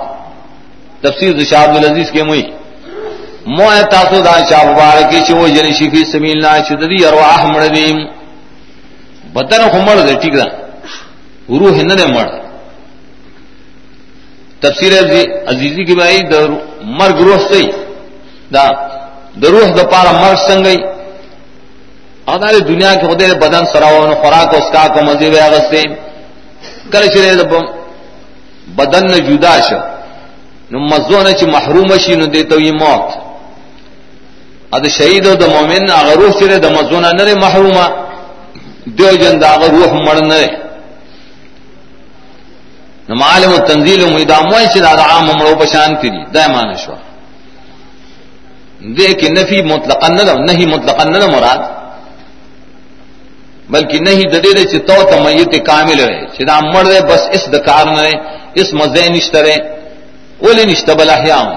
تفسیر 1.04 1.32
دشاب 1.38 1.76
العزیز 1.76 2.10
کے 2.10 2.22
مئی 2.28 2.42
مو 3.46 3.64
ہے 3.72 3.82
تاسو 3.90 4.20
دا 4.24 4.34
چا 4.48 4.58
مبارکی 4.66 5.20
چې 5.26 5.32
و 5.38 5.48
جن 5.54 5.72
شي 5.78 5.88
فی 5.90 6.04
سبیل 6.12 6.36
الله 6.36 6.64
چې 6.66 6.74
دې 6.80 7.06
ارواح 7.08 7.40
مړ 7.54 7.62
دي. 7.74 7.88
بدن 9.34 9.62
خو 9.72 9.78
مړ 9.86 9.96
دي 10.06 10.14
ٹھیک 10.22 10.34
ده. 10.40 10.46
روح 11.60 11.76
نه 11.88 11.94
نه 11.94 12.06
مړ. 12.14 12.26
تفسیر 14.60 14.92
عزیزی 15.52 15.84
کی 15.84 15.94
بھائی 15.94 16.22
د 16.32 16.34
مرګ 17.00 17.16
روح 17.28 17.40
سي 17.48 17.64
دا 18.54 18.64
د 19.40 19.44
روح 19.54 19.68
د 19.78 19.80
پاره 19.92 20.12
مرګ 20.22 20.38
څنګه 20.48 20.93
او 22.28 22.38
دا 22.38 22.48
دنیا 22.58 22.94
کې 22.94 23.06
خدای 23.10 23.34
بدن 23.34 23.64
سراو 23.72 24.14
خوراک 24.20 24.54
او 24.54 24.58
اسکا 24.60 24.88
کو 24.94 25.00
مزي 25.04 25.28
وي 25.30 25.40
هغه 25.40 25.60
سي 25.70 25.84
کله 26.92 27.06
چې 27.08 27.54
بدن 28.76 29.06
نه 29.06 29.18
جدا 29.18 29.60
شو 29.68 29.80
نو 30.70 30.78
مزونه 30.78 31.32
چې 31.32 31.44
محروم 31.44 31.98
شي، 31.98 32.16
نو 32.16 32.26
دیته 32.26 32.56
یې 32.56 32.72
موت. 32.82 33.06
اد 34.72 34.88
شہید 34.88 35.26
د 35.40 35.44
مومن 35.54 35.90
اگر 35.90 36.16
روح 36.20 36.30
چرے 36.38 36.56
د 36.58 36.66
مزونه 36.76 37.10
نه 37.12 37.34
محرومه. 37.34 37.86
دیو 38.86 39.16
جن 39.20 39.40
دا 39.40 39.48
اگر 39.54 39.70
روح 39.70 39.92
مړ 40.06 40.16
نه 40.30 40.50
نو 43.08 43.14
معلم 43.14 43.52
التنزيل 43.52 44.00
مدامو 44.16 44.58
چې 44.72 44.78
دا 44.80 44.90
عام 45.10 45.26
مړو 45.38 45.54
پشان 45.60 45.90
کړي 46.00 46.32
دا 46.32 46.44
مان 46.54 46.76
شو 46.76 46.94
دې 48.96 49.08
کې 49.18 49.28
نفي 49.38 49.62
مطلقاً 49.62 50.08
نه 50.08 50.22
نه 50.48 50.66
مطلقاً 50.74 51.04
نه 51.04 51.26
مراد. 51.26 51.60
بلکہ 53.72 53.96
نہیں 54.06 54.26
ددے 54.32 54.52
دے 54.56 54.64
چې 54.70 54.78
تو 54.88 55.02
ته 55.10 55.16
میت 55.24 55.54
کامل 55.66 56.00
ہے 56.00 56.14
چې 56.34 56.42
دا 56.48 56.56
مړ 56.72 56.84
دے 56.92 57.00
بس 57.10 57.22
اس 57.36 57.44
د 57.54 57.56
کار 57.68 57.86
نه 57.96 58.06
اس 58.60 58.68
مزه 58.80 59.08
نشتره 59.16 59.56
ولې 60.42 60.64
نشته 60.70 60.94
بل 60.94 61.10
احیام 61.10 61.48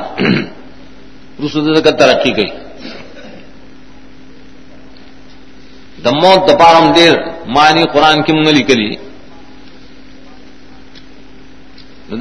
رسول 1.43 1.81
کا 1.81 1.91
ترقی 1.91 2.31
گئی۔ 2.37 2.51
د 6.03 6.07
موت 6.21 6.41
د 6.49 6.51
پارم 6.61 6.85
ډیر 6.97 7.13
معنی 7.55 7.83
قران 7.93 8.17
کې 8.23 8.31
مونږ 8.35 8.47
لیکلي 8.57 8.91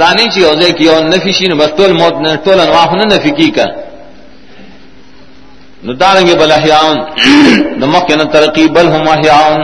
دا 0.01 0.13
نه 0.13 0.25
چې 0.33 0.41
اوځي 0.49 0.71
کې 0.79 0.87
او 0.89 0.99
نفي 1.09 1.33
شي 1.33 1.47
نو 1.49 1.57
ټول 1.79 1.93
موت 2.01 2.15
نه 2.25 2.37
ټول 2.45 2.61
انواع 2.61 2.87
نه 3.01 3.05
نفي 3.15 3.31
کی 3.31 3.51
کا۔ 3.51 3.67
نو 5.87 5.93
دارنګ 6.03 6.31
بل 6.41 6.53
احیان. 6.53 6.97
د 7.81 7.85
مخکې 7.85 8.15
نه 8.21 8.25
ترقی 8.25 8.69
بل 8.69 8.87
هم 8.95 9.09
احیان. 9.09 9.61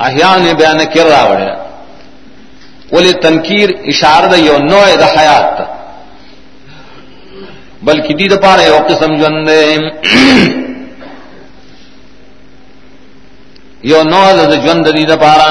احیان 0.00 0.42
بیان 0.60 0.80
کړه 0.92 1.04
راوړل 1.16 1.66
ولې 2.92 3.12
تنکیر 3.22 3.68
اشاره 3.92 4.26
ده 4.32 4.36
یو 4.38 4.58
نوع 4.58 4.86
د 4.96 5.04
حیات 5.14 5.46
ته 5.58 5.64
بلکې 7.82 8.12
دې 8.18 8.26
لپاره 8.34 8.62
یو 8.62 8.78
قسم 8.88 9.16
ژوند 9.20 9.48
یو 13.92 14.02
نو 14.02 14.22
د 14.50 14.54
ژوند 14.62 14.86
دې 14.86 14.90
د 14.92 14.94
دې 14.96 15.04
لپاره 15.12 15.48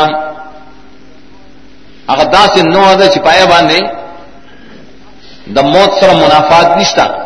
هغه 2.10 2.24
داسې 2.38 2.60
نو 2.74 2.96
د 2.96 3.04
چپای 3.14 3.46
باندې 3.54 3.80
د 5.56 5.58
موت 5.74 5.92
سره 6.00 6.14
منافات 6.14 6.78
نشتا. 6.78 7.25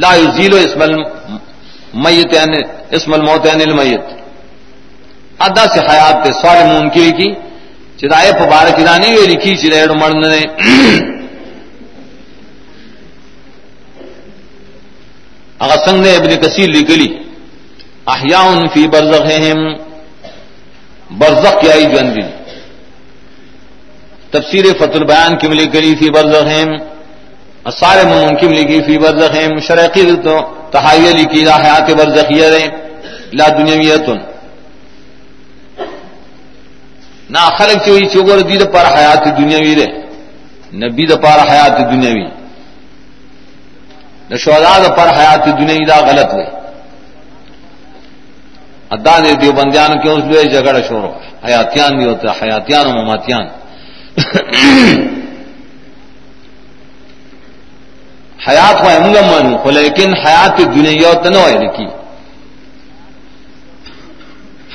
لا 0.00 0.16
یزیل 0.16 0.54
اسم 0.54 0.80
المیت 0.82 2.32
یعنی 2.34 2.60
اسم 2.92 3.12
الموت 3.14 3.46
یعنی 3.46 3.62
المیت. 3.62 4.04
ادا 5.40 5.64
سے 5.74 5.80
حیات 5.88 6.24
ته 6.24 6.32
سوال 6.42 6.66
ممکن 6.66 7.10
کی 7.18 7.34
چې 7.98 8.06
دای 8.10 8.30
دانی 8.84 9.10
ویل 9.16 9.34
کی 9.42 9.56
چې 9.56 9.66
ډېر 9.72 9.90
مړ 10.00 10.12
نه 10.22 10.50
هغه 15.62 15.76
څنګه 15.86 16.08
ابن 16.16 16.36
کثیر 16.36 16.68
لیکلی 16.68 17.10
احیاء 18.14 18.66
فی 18.74 18.86
برزخهم 18.88 19.58
برزخ 21.18 21.60
کی 21.60 21.70
آئی 21.72 21.84
جن 21.94 22.08
تفسیر 24.32 24.64
فت 24.78 24.96
البیان 24.96 25.36
کی 25.38 25.48
ملی 25.48 25.66
کری 25.72 25.94
فی 26.00 26.10
برزخیم 26.10 26.70
سارے 27.70 28.02
ممن 28.04 28.34
کی 28.36 28.46
ملی 28.48 28.64
کی 28.64 28.80
فی 28.82 28.98
برزخیم 28.98 29.58
شرقی 29.66 30.04
تو 30.24 30.36
تحائی 30.70 31.08
علی 31.10 31.24
کی 31.32 31.44
لا 31.44 31.56
حیات 31.64 31.90
برزخیہ 31.98 32.46
رہے 32.52 32.66
لا 33.38 33.46
دنیاویتن 33.58 34.18
نہ 37.30 37.42
خلق 37.58 37.84
چوئی 37.86 38.06
چوگر 38.12 38.38
دید 38.48 38.62
پر 38.72 38.84
حیات 38.96 39.24
دنیاوی 39.38 39.74
رہے 39.76 39.90
نبی 40.82 41.04
دا 41.06 41.16
پار 41.16 41.38
حیات 41.50 41.78
دنیاوی. 41.92 42.26
نہ 44.30 44.36
شہدا 44.36 44.74
دا 44.82 44.90
پر 44.96 45.08
حیات 45.18 45.46
دنیاوی 45.58 45.84
دا 45.84 45.98
غلط 46.08 46.32
ہوئی 46.34 46.46
ادا 48.90 49.14
دے 49.24 49.32
دیو 49.40 49.52
بندیان 49.52 49.92
کیوں 50.02 50.14
اس 50.16 50.24
لیے 50.30 50.42
جگڑ 50.54 50.76
شور 50.88 51.04
حیاتیان 51.46 51.96
بھی 51.98 52.04
ہوتا، 52.06 52.32
حیاتیان 52.42 52.86
و 52.86 52.92
مماتیان. 52.98 53.46
حیات 58.48 58.80
کو 58.82 58.88
امگا 58.88 59.20
مانو 59.20 59.56
کو 59.62 59.70
لیکن 59.70 60.14
حیات 60.24 60.58
دنیا 60.74 61.12
تو 61.22 61.30
نہ 61.30 61.38
ہوئے 61.38 61.58
لکھی 61.64 61.86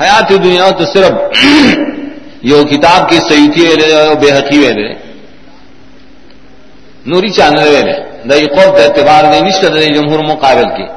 حیات 0.02 0.30
دنیا 0.44 0.70
تو 0.70 0.86
صرف 0.86 1.14
یہ 2.50 2.64
کتاب 2.64 3.10
کی 3.10 3.20
سیتی 3.30 3.66
ہے 3.66 4.16
بے 4.22 4.32
حقی 4.32 4.58
ویلے 4.58 4.94
نوری 7.06 7.30
چاند 7.30 7.60
ویلے 7.64 7.96
دئی 8.30 8.46
قوت 8.56 8.80
اعتبار 8.80 9.24
نہیں 9.24 9.42
نشکر 9.42 9.82
جمہور 9.96 10.20
مقابل 10.28 10.70
کی 10.78 10.88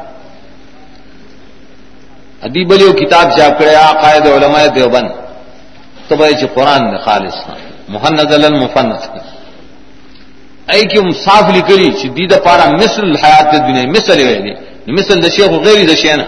ادی 2.42 2.64
بلیو 2.64 2.92
کتاب 2.92 3.26
چھاپ 3.36 3.58
کرے، 3.58 3.74
عقائد 3.74 4.26
علماء 4.26 4.64
دیوبند۔ 4.74 5.10
تو 6.08 6.16
بھائی 6.16 6.34
چھ 6.34 6.44
قرآن 6.54 6.82
نے 6.92 6.98
خالص 6.98 7.36
محنت 7.88 8.32
المفنت 8.32 9.02
ای 10.72 10.82
کیوں 10.90 11.10
صاف 11.24 11.48
لکلی 11.56 11.90
چھ 11.98 12.06
دید 12.16 12.32
پارا 12.44 12.66
مثل 12.82 13.02
الحیات 13.04 13.54
دنیا، 13.66 13.86
مثل 13.96 14.18
ہے 14.28 14.54
مثل 14.98 15.20
دشیخ 15.26 15.50
غیر 15.64 15.78
د 15.84 15.90
دشینا 15.92 16.24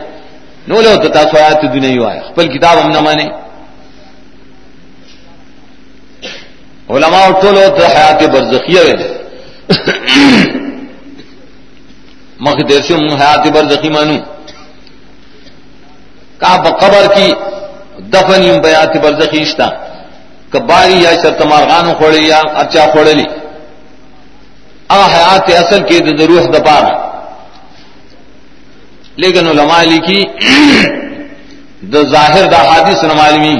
نو 0.69 0.81
لو 0.85 0.97
تو 1.03 1.09
تاسو 1.09 1.37
حیات 1.37 1.63
د 1.63 1.73
دنیا 1.75 1.91
یو 1.91 2.09
خپل 2.29 2.47
کتاب 2.55 2.77
ہم 2.85 2.91
نہ 2.97 3.01
مانے 3.07 3.27
علماء 6.95 7.27
ټولو 7.43 7.63
ته 7.77 7.85
حیات 7.97 8.23
برزخیه 8.33 8.81
ویل 8.87 9.03
مخ 12.45 12.57
دیر 12.69 12.81
سے 12.87 12.95
حیات 13.23 13.47
برزخی 13.55 13.91
مانو 13.97 14.19
کا 16.41 16.55
قبر 16.83 17.07
کی 17.15 17.29
دفن 18.13 18.43
یم 18.43 18.61
بیات 18.63 18.97
برزخی 18.97 18.99
برزخیشتا 19.05 19.69
کباری 20.53 20.97
یا 21.03 21.13
شرط 21.23 21.41
مارغان 21.51 21.93
کھوڑی 21.99 22.23
یا 22.29 22.41
اچا 22.63 22.87
کھوڑ 22.93 23.07
لی 24.93 25.07
حیات 25.15 25.51
اصل 25.59 25.81
کے 25.89 26.27
روح 26.27 26.47
دبار 26.55 26.85
لیکن 29.17 29.49
علماء 29.49 29.83
لکھی 29.83 30.23
دا 31.93 32.03
ظاہر 32.11 32.45
دا 32.51 32.61
حادث 32.69 33.05
نمالمی 33.05 33.55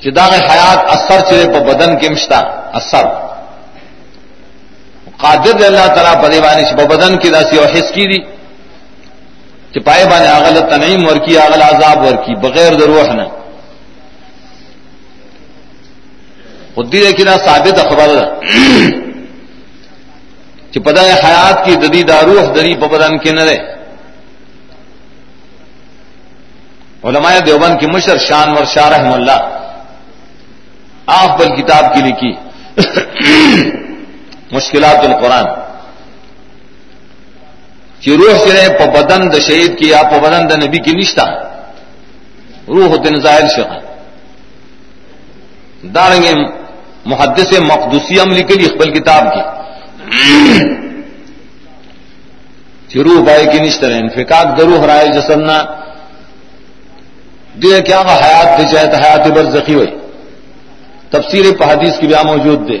کی 0.00 0.10
دا 0.10 0.24
حیات 0.26 0.80
اثر 0.94 1.20
چلے 1.30 1.46
پا 1.52 1.60
بدن 1.72 1.98
کے 1.98 2.08
مشتا. 2.08 2.38
اثر. 2.78 3.04
قادر 5.22 5.64
اللہ 5.64 5.86
تعالیٰ 5.94 6.14
بدیوانی 6.22 6.64
سے 6.66 6.74
بدن 6.74 7.16
کی 7.18 7.28
داسی 7.30 7.56
اور 7.58 7.68
حس 7.74 7.90
کی 7.94 8.06
دی. 8.06 8.18
چپائے 9.74 10.04
بانے 10.10 10.28
اغل 10.28 10.60
تنعیم 10.70 11.06
ورکی 11.06 11.38
اغل 11.38 11.62
عذاب 11.62 12.04
ورکی، 12.04 12.34
بغیر 12.40 12.74
دروح 12.74 13.12
نہ 13.14 13.26
خودی 16.74 17.00
دیکھنا 17.00 17.36
ثابت 17.36 17.78
خبر 20.74 20.92
چپدا 20.92 21.02
حیات 21.02 21.64
کی 21.64 21.76
ددی 21.76 22.02
داروح، 22.02 22.54
دری 22.54 22.74
ببدن 22.74 23.18
کے 23.18 23.32
نرے 23.32 23.56
علماء 27.02 27.38
دیوبند 27.46 27.80
کی 27.80 27.86
مشر 27.86 28.18
شان 28.18 28.50
ور 28.50 28.64
شاہ 28.64 28.88
رحم 28.88 29.12
اللہ۔ 29.12 29.68
آپ 31.06 31.38
بل 31.38 31.62
کتاب 31.62 31.84
کی 31.94 32.00
لکھی۔ 32.00 32.34
مشکلات 34.52 34.96
القرآن۔ 34.96 35.44
کہ 38.00 38.10
روح 38.10 38.38
سے 38.38 38.68
پا 38.78 39.00
بدن 39.00 39.32
د 39.32 39.34
شہید 39.34 39.78
کی 39.78 39.88
یا 39.88 40.02
پا 40.02 40.18
بدن 40.18 40.50
د 40.50 40.64
نبی 40.64 40.78
کی 40.78 40.92
نشتا 40.92 41.24
روح 42.68 42.96
دن 43.04 43.20
ظاہر 43.20 43.48
شخا 43.48 43.78
دارنگے 45.82 46.34
محدث 47.04 47.60
مقدسی 47.60 48.20
عملی 48.20 48.42
کے 48.42 48.54
لیے 48.54 48.66
اقبال 48.66 48.90
کتاب 48.90 49.34
کی۔ 49.34 49.63
روح 53.04 53.22
بھائی 53.24 53.46
کی 53.52 53.58
نشتر 53.58 53.90
انفقاق 53.90 54.58
درو 54.58 54.86
رائے 54.86 55.08
جسمنا 55.08 55.64
دے 57.62 57.80
کیا 57.82 58.00
وہ 58.00 58.14
حیات 58.24 58.58
دے 58.58 58.64
چاہے 58.72 58.86
تو 58.86 58.96
حیات 58.96 59.26
بر 59.26 59.44
زخی 59.50 59.74
ہوئی 59.74 59.94
تفسیر 61.10 61.44
حدیث 61.62 61.98
کی 61.98 62.06
بھی 62.06 62.16
موجود 62.24 62.68
دے۔ 62.68 62.78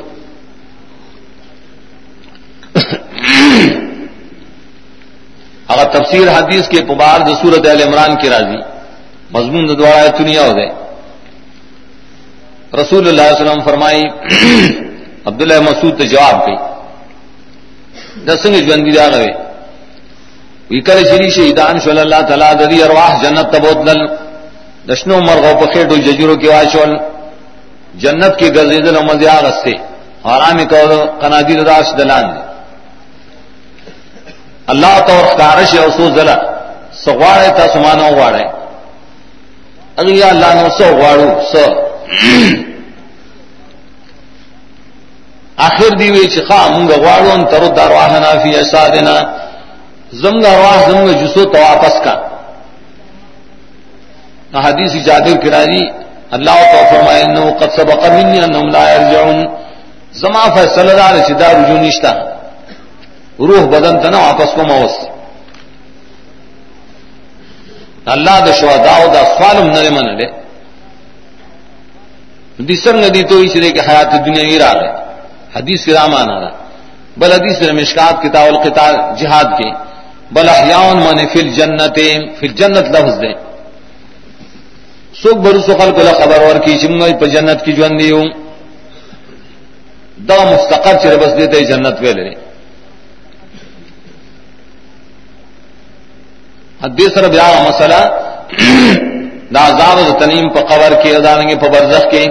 اگر 5.68 5.84
تفسیر 5.84 6.28
حدیث 6.28 6.68
کے 6.68 6.80
پبار 6.82 7.20
جو 7.20 7.34
سورت 7.34 7.66
عل 7.66 7.82
عمران 7.82 8.16
کی 8.16 8.28
راضی۔ 8.28 8.60
مضمون 9.30 9.78
دوارا 9.78 10.08
چنیا 10.18 10.42
ہو 10.42 10.56
گئے 10.56 10.70
رسول 12.82 13.08
اللہ 13.08 13.22
علیہ 13.22 13.42
وسلم 13.42 13.60
فرمائی، 13.60 14.02
عبداللہ 15.24 15.60
مسعود 15.60 15.98
تو 15.98 16.04
جواب 16.04 16.46
گئی 16.46 16.73
دسنگ 18.26 18.68
جوندی 18.68 18.92
جا 18.92 19.08
گئے 19.14 19.32
ویکر 20.70 20.98
شری 21.10 21.30
شہیدان 21.30 21.78
صلی 21.84 22.00
اللہ 22.00 22.20
تعالیٰ 22.28 22.52
دری 22.60 22.82
ارواح 22.82 23.12
جنت 23.22 23.52
تبود 23.52 23.86
دل 23.86 24.00
دشنو 24.88 25.18
مرغو 25.26 25.52
په 25.60 25.66
پخیٹ 25.66 25.92
ججروں 26.06 26.36
کی 26.36 26.48
واشول 26.48 26.96
جنت 28.02 28.32
کې 28.38 28.48
کی 28.48 28.54
گزیدل 28.56 28.96
مزیا 29.08 29.40
رستے 29.42 29.74
آرام 30.32 30.58
کو 30.70 30.80
قنادی 31.20 31.54
داش 31.68 31.92
دلان 31.98 32.26
دے 32.34 32.42
اللہ 34.72 34.98
تو 35.06 35.16
کارش 35.38 35.74
او 35.78 35.88
سو 35.96 36.08
زلا 36.16 36.36
سغواڑے 37.04 37.48
تا 37.56 37.66
سمانو 37.72 38.08
واڑے 38.16 38.44
اگر 39.96 40.14
یا 40.20 40.28
اللہ 40.28 40.54
نو 40.60 40.68
سو 40.78 40.94
واڑو 41.00 41.28
سو 41.52 41.64
آخر 45.56 45.88
دی 45.98 46.10
وی 46.10 46.28
چې 46.28 46.40
خا 46.48 46.68
مونږ 46.68 46.90
غواړو 46.92 47.30
ان 47.34 47.44
تر 47.46 47.66
درواهنا 47.68 48.30
فی 48.42 48.56
اسادنا 48.56 49.16
زمغه 50.12 50.56
رواه 50.56 50.88
زمغه 50.88 51.12
جسو 51.12 51.44
تو 51.44 51.58
واپس 51.58 52.00
کا. 52.04 52.14
حدیث 54.64 54.92
جابر 55.06 55.36
کرانی 55.42 55.82
اللہ 56.36 56.58
تو 56.72 56.78
فرمائے 56.90 57.22
انه 57.22 57.50
قد 57.60 57.70
سبق 57.76 58.04
مني 58.04 58.38
انهم 58.44 58.68
لا 58.70 58.84
يرجعون 58.94 59.46
زما 60.22 60.44
فیصلہ 60.54 60.92
دار 60.92 61.14
چې 61.26 61.32
دا 61.40 61.48
رجوع 61.52 61.78
نشتا. 61.78 62.12
روح 63.38 63.64
بدن 63.74 64.00
تنا 64.02 64.18
واپس 64.18 64.50
کو 64.54 64.62
موس. 64.62 64.94
اللہ 68.14 68.36
د 68.46 68.52
شہداء 68.60 68.96
او 69.02 69.08
د 69.14 69.16
اصفالم 69.16 69.70
نه 69.70 69.90
من 69.90 70.18
دے. 70.18 70.26
دي 72.58 72.76
څنګه 72.76 73.08
دي 73.14 73.22
تو 73.22 73.44
چې 73.44 73.58
د 73.58 73.80
حیات 73.88 74.12
دنیا 74.26 74.42
ای 74.42 74.58
راغله 74.58 75.04
حدیث 75.56 75.88
رامان 75.88 76.28
را 76.42 76.50
بل 77.20 77.32
حدیث 77.32 77.62
مشکات 77.80 78.14
کتاب 78.22 78.46
القتال 78.54 78.94
جہاد 79.18 79.48
کے۔ 79.58 79.68
بل 80.34 80.48
احیاء 80.48 80.86
من 80.94 81.18
فی 81.32 81.38
الجنت 81.40 81.98
فی 82.38 82.46
الجنت 82.48 82.86
لفظ 82.94 83.14
دے۔ 83.22 83.32
سوک 85.22 85.36
برو 85.44 85.60
سخل 85.68 85.90
کو 85.96 86.02
خبر 86.20 86.40
ور 86.46 86.58
کی 86.64 86.78
چنگئی 86.78 87.14
پہ 87.20 87.26
جنت 87.34 87.64
کی 87.64 87.72
جوان 87.72 87.98
دیو 87.98 88.22
دا 90.28 90.36
مستقر 90.50 90.94
چرے 91.02 91.16
بس 91.22 91.32
دیتے 91.38 91.64
جنت 91.70 91.96
ویلے 92.02 92.22
لے 92.28 92.34
حدیث 96.84 97.12
رب 97.24 97.34
یا 97.34 97.48
مسئلہ۔ 97.68 98.00
دا 99.54 99.60
عذاب 99.68 99.98
دا 100.06 100.14
تنیم 100.20 100.48
پا 100.54 100.60
قبر 100.70 100.92
کی 101.02 101.14
ادانگی 101.16 101.56
پا 101.62 101.68
برزخ 101.74 102.04
کی 102.10 102.24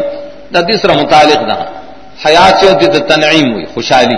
دا 0.54 0.60
دیسر 0.68 0.90
متعلق 1.02 1.42
دا۔ 1.50 1.58
حیات 2.26 2.60
سے 2.60 2.70
ہوتی 2.70 2.86
دا 2.86 3.16
تنعیم 3.16 3.54
ہوئی، 3.54 3.66
خوشحالی۔ 3.66 4.18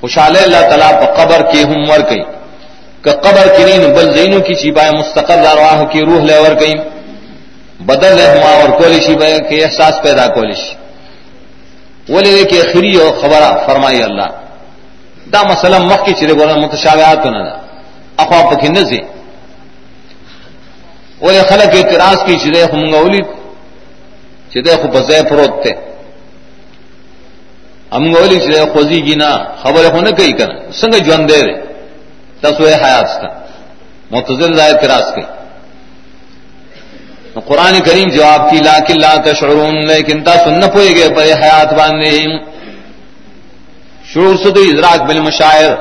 خوشحال 0.00 0.36
اللہ 0.36 0.60
تعالیٰ 0.60 0.92
پا 0.92 1.24
قبر 1.24 1.50
کی 1.52 1.64
ہم 1.64 1.90
ور 1.90 2.00
کئی 2.00 2.22
کہ 3.02 3.10
قبر 3.10 3.56
کی 3.56 3.64
نین 3.64 3.92
بل 3.94 4.12
زینو 4.16 4.40
کی 4.40 4.54
چیبائے 4.54 4.90
مستقر 4.90 5.36
دارواہ 5.44 5.84
کی 5.84 6.00
روح 6.00 6.20
لے 6.20 6.38
ور 6.38 6.54
کئی 6.54 6.74
بدل 7.80 8.18
ہے 8.18 8.26
ہما 8.26 8.50
اور 8.50 8.68
کولیشی 8.68 9.14
بے 9.14 9.38
کہ 9.38 9.64
احساس 9.64 10.02
پیدا 10.02 10.26
کولیش 10.26 10.58
ولی 12.08 12.44
کہ 12.44 12.62
خری 12.62 12.96
اور 12.96 13.12
خبرہ 13.20 13.66
فرمائی 13.66 14.02
اللہ۔ 14.02 14.28
دا 15.32 15.42
مسئلہ 15.42 15.78
مخ 15.78 16.06
کی 16.06 16.12
چرے 16.12 16.34
بولا، 16.34 16.54
متشابہات 16.56 17.26
نہ 17.26 17.38
دا۔ 17.38 17.56
اخوا 18.16 18.50
پکی 18.50 18.68
نزی۔ 18.68 18.98
ولی 21.20 21.38
خلق 21.38 21.74
اعتراض 21.74 22.24
کی 22.26 22.38
چرے 22.38 22.62
ہم 22.62 22.92
گولی۔ 22.92 23.18
چدے 24.50 24.76
خو 24.82 24.88
بزے 24.88 25.20
فروت 25.28 25.64
تے۔ 25.64 25.70
ام 27.96 28.04
گولی 28.14 28.38
چدے 28.40 28.60
خوزی 28.72 29.00
گی 29.06 29.14
نا، 29.22 29.30
خبر 29.62 29.84
ہو 29.92 30.00
نہ 30.00 30.10
کئی 30.18 30.32
کر 30.38 30.48
سنگ 30.80 30.94
جون 31.06 31.28
دے 31.28 31.42
رے 31.44 31.54
تسوے 32.40 32.74
حیات 32.82 33.10
کا 33.20 33.28
متضر 34.10 34.50
ظاہر 34.56 34.76
کراس 34.82 35.08
کے 35.14 35.24
قرآن 37.48 37.74
کریم 37.86 38.08
جواب 38.16 38.50
کی 38.50 38.58
لا 38.58 38.78
لا 39.02 39.14
تشعرون، 39.24 39.74
لیکن 39.86 40.22
تا 40.24 40.34
سن 40.44 40.60
پوئے 40.72 40.90
گئے 40.96 41.08
پر 41.16 41.24
حیات 41.42 41.72
باندھے 41.78 42.10
شعور 44.10 44.36
سے 44.42 44.50
تو 44.54 44.60
ادراک 44.70 45.00
بالمشاعر 45.08 45.72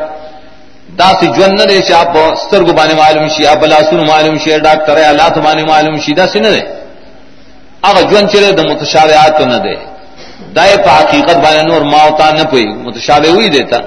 دا 1.00 1.10
سی 1.20 1.28
جون 1.36 1.56
نہ 1.60 1.64
دے 1.70 1.80
چاپ 1.90 2.18
سترگ 2.42 2.68
بانے 2.78 2.94
معلوم 3.02 3.28
شی 3.34 3.46
اب 3.48 3.66
لاسن 3.66 4.00
معلوم 4.08 4.38
شی 4.44 4.58
ڈاکٹر 4.68 4.98
ہے 4.98 5.06
اللہ 5.06 5.28
تو 5.36 5.42
بانے 5.42 5.64
معلوم 5.72 5.98
شی 6.04 6.14
دا 6.20 6.28
سی 6.32 6.40
نہ 6.40 6.50
دے۔ 6.56 6.62
اگر 7.90 8.04
جون 8.12 8.30
چلے 8.32 8.52
دا 8.58 8.64
متشابہات 8.72 9.38
تو 9.38 9.46
نہ 9.46 9.58
دے۔ 9.66 9.76
دائے 10.56 10.76
پا 10.86 10.98
حقیقت 11.00 11.38
بانے 11.44 11.62
نور 11.64 11.82
ماوتا 11.92 12.30
نہ 12.32 12.44
پوئی 12.52 12.68
متشابہ 12.84 13.30
ہوئی 13.36 13.48
دیتا 13.50 13.78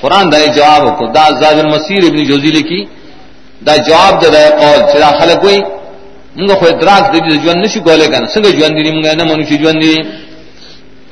قرآن 0.00 0.32
دائے 0.32 0.46
جواب 0.56 0.82
کو 0.98 1.06
دا 1.14 1.24
زاد 1.40 1.58
المسیر 1.58 2.04
ابن 2.04 2.24
جوزی 2.24 2.50
لکی 2.58 2.84
دا 3.66 3.76
جواب 3.88 4.22
دا 4.22 4.28
دائے 4.32 4.50
قول 4.60 4.80
چرا 4.92 5.10
خلق 5.18 5.44
ہوئی 5.44 5.60
منگا 6.36 6.54
خو 6.60 6.66
ادراک 6.66 7.02
دی 7.12 7.36
جون 7.44 7.58
نشو 7.62 7.80
کولے 7.84 8.06
کنا 8.12 8.26
سنگا 8.34 8.50
جون 8.58 8.72
دی 8.76 8.90
منگا 8.90 9.12
نمانو 9.20 9.42
چی 9.48 9.56
جون 9.58 9.80
دی 9.82 9.94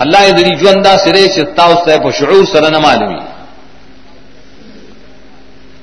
اللہ 0.02 0.30
دی 0.36 0.54
جون 0.62 0.84
دا 0.84 0.96
سرے 1.04 1.26
چتا 1.34 1.64
اس 1.70 1.80
تے 1.86 1.98
پا 2.02 2.10
شعور 2.18 2.44
سر 2.52 2.70
نہ 2.70 2.78
معلومی 2.86 3.20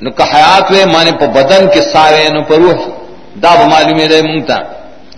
نو 0.02 0.10
کہ 0.18 0.24
حیات 0.34 0.72
وے 0.72 0.84
مانے 0.94 1.12
پا 1.20 1.26
بدن 1.36 1.64
کے 1.74 1.82
سارے 1.94 2.28
نو 2.34 2.42
پا 2.50 2.56
روح 2.64 2.80
دا 3.44 3.52
با 3.58 3.66
معلومی 3.74 4.08
دے 4.12 4.22
منگتا 4.22 4.58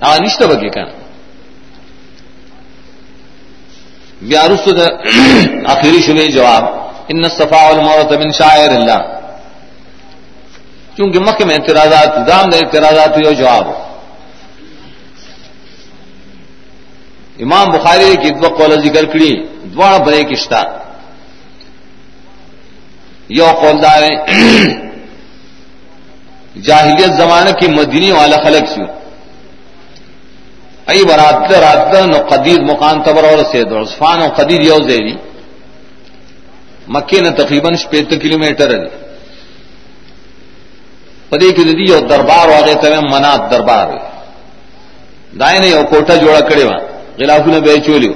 آگا 0.03 0.17
نشتا 0.23 0.45
بکی 0.51 0.69
کنا 0.75 1.02
بیا 4.27 4.43
رسو 4.47 4.71
دا 4.71 4.87
آخری 5.73 6.01
شبے 6.01 6.25
جواب. 6.31 6.63
ان 7.11 7.23
الصفا 7.23 7.61
والمروت 7.63 8.11
من 8.19 8.31
شاعر 8.31 8.71
اللہ 8.71 8.99
کیونکہ 10.95 11.19
مکہ 11.19 11.45
میں 11.45 11.55
اعتراضات 11.55 12.09
دام 12.27 12.49
دے 12.49 12.57
اعتراضات 12.57 13.17
یہ 13.17 13.31
جواب. 13.41 13.65
امام 17.39 17.67
بخاری 17.71 18.15
کی 18.23 18.29
دو 18.41 18.47
قول 18.57 18.71
ذکر 18.81 19.05
کری 19.13 19.31
دوڑ 19.75 19.91
بڑے 20.05 20.23
کشتا 20.23 20.61
یو 23.29 23.47
قولدار 23.61 24.01
جاہلیت 26.65 27.11
زمانہ 27.17 27.51
کی 27.59 27.67
مدینی 27.67 28.11
والا 28.11 28.37
خلق 28.43 28.67
سیو 28.73 28.85
ای 30.91 31.03
برات 31.05 31.51
رات 31.51 31.93
نو 32.11 32.17
قدیر 32.31 32.61
مقام 32.61 32.97
تبر 33.03 33.23
اور 33.23 33.39
سے 33.51 33.63
دو 33.69 33.81
عثفان 33.81 34.21
و 34.21 34.27
قدیر 34.37 34.61
یو 34.61 34.79
زیری 34.87 35.15
مکے 36.93 37.19
نے 37.21 37.29
تقریباً 37.41 37.75
شپیت 37.83 38.09
کلو 38.21 38.37
میٹر 38.37 38.69
ہے 38.73 38.79
پدے 41.29 41.51
کی 41.55 41.61
یو 41.89 41.99
دربار 42.09 42.47
واگے 42.49 42.75
تے 42.81 42.99
منات 43.13 43.41
دربار. 43.51 43.87
ہے 43.93 43.99
دائیں 45.39 45.65
یو 45.65 45.83
کوٹا 45.91 46.15
جوڑا 46.23 46.39
کڑے 46.49 46.63
وہاں 46.63 46.81
غلاف 47.19 47.47
نے 47.47 47.59
بے 47.65 47.75
چولیو 47.85 48.13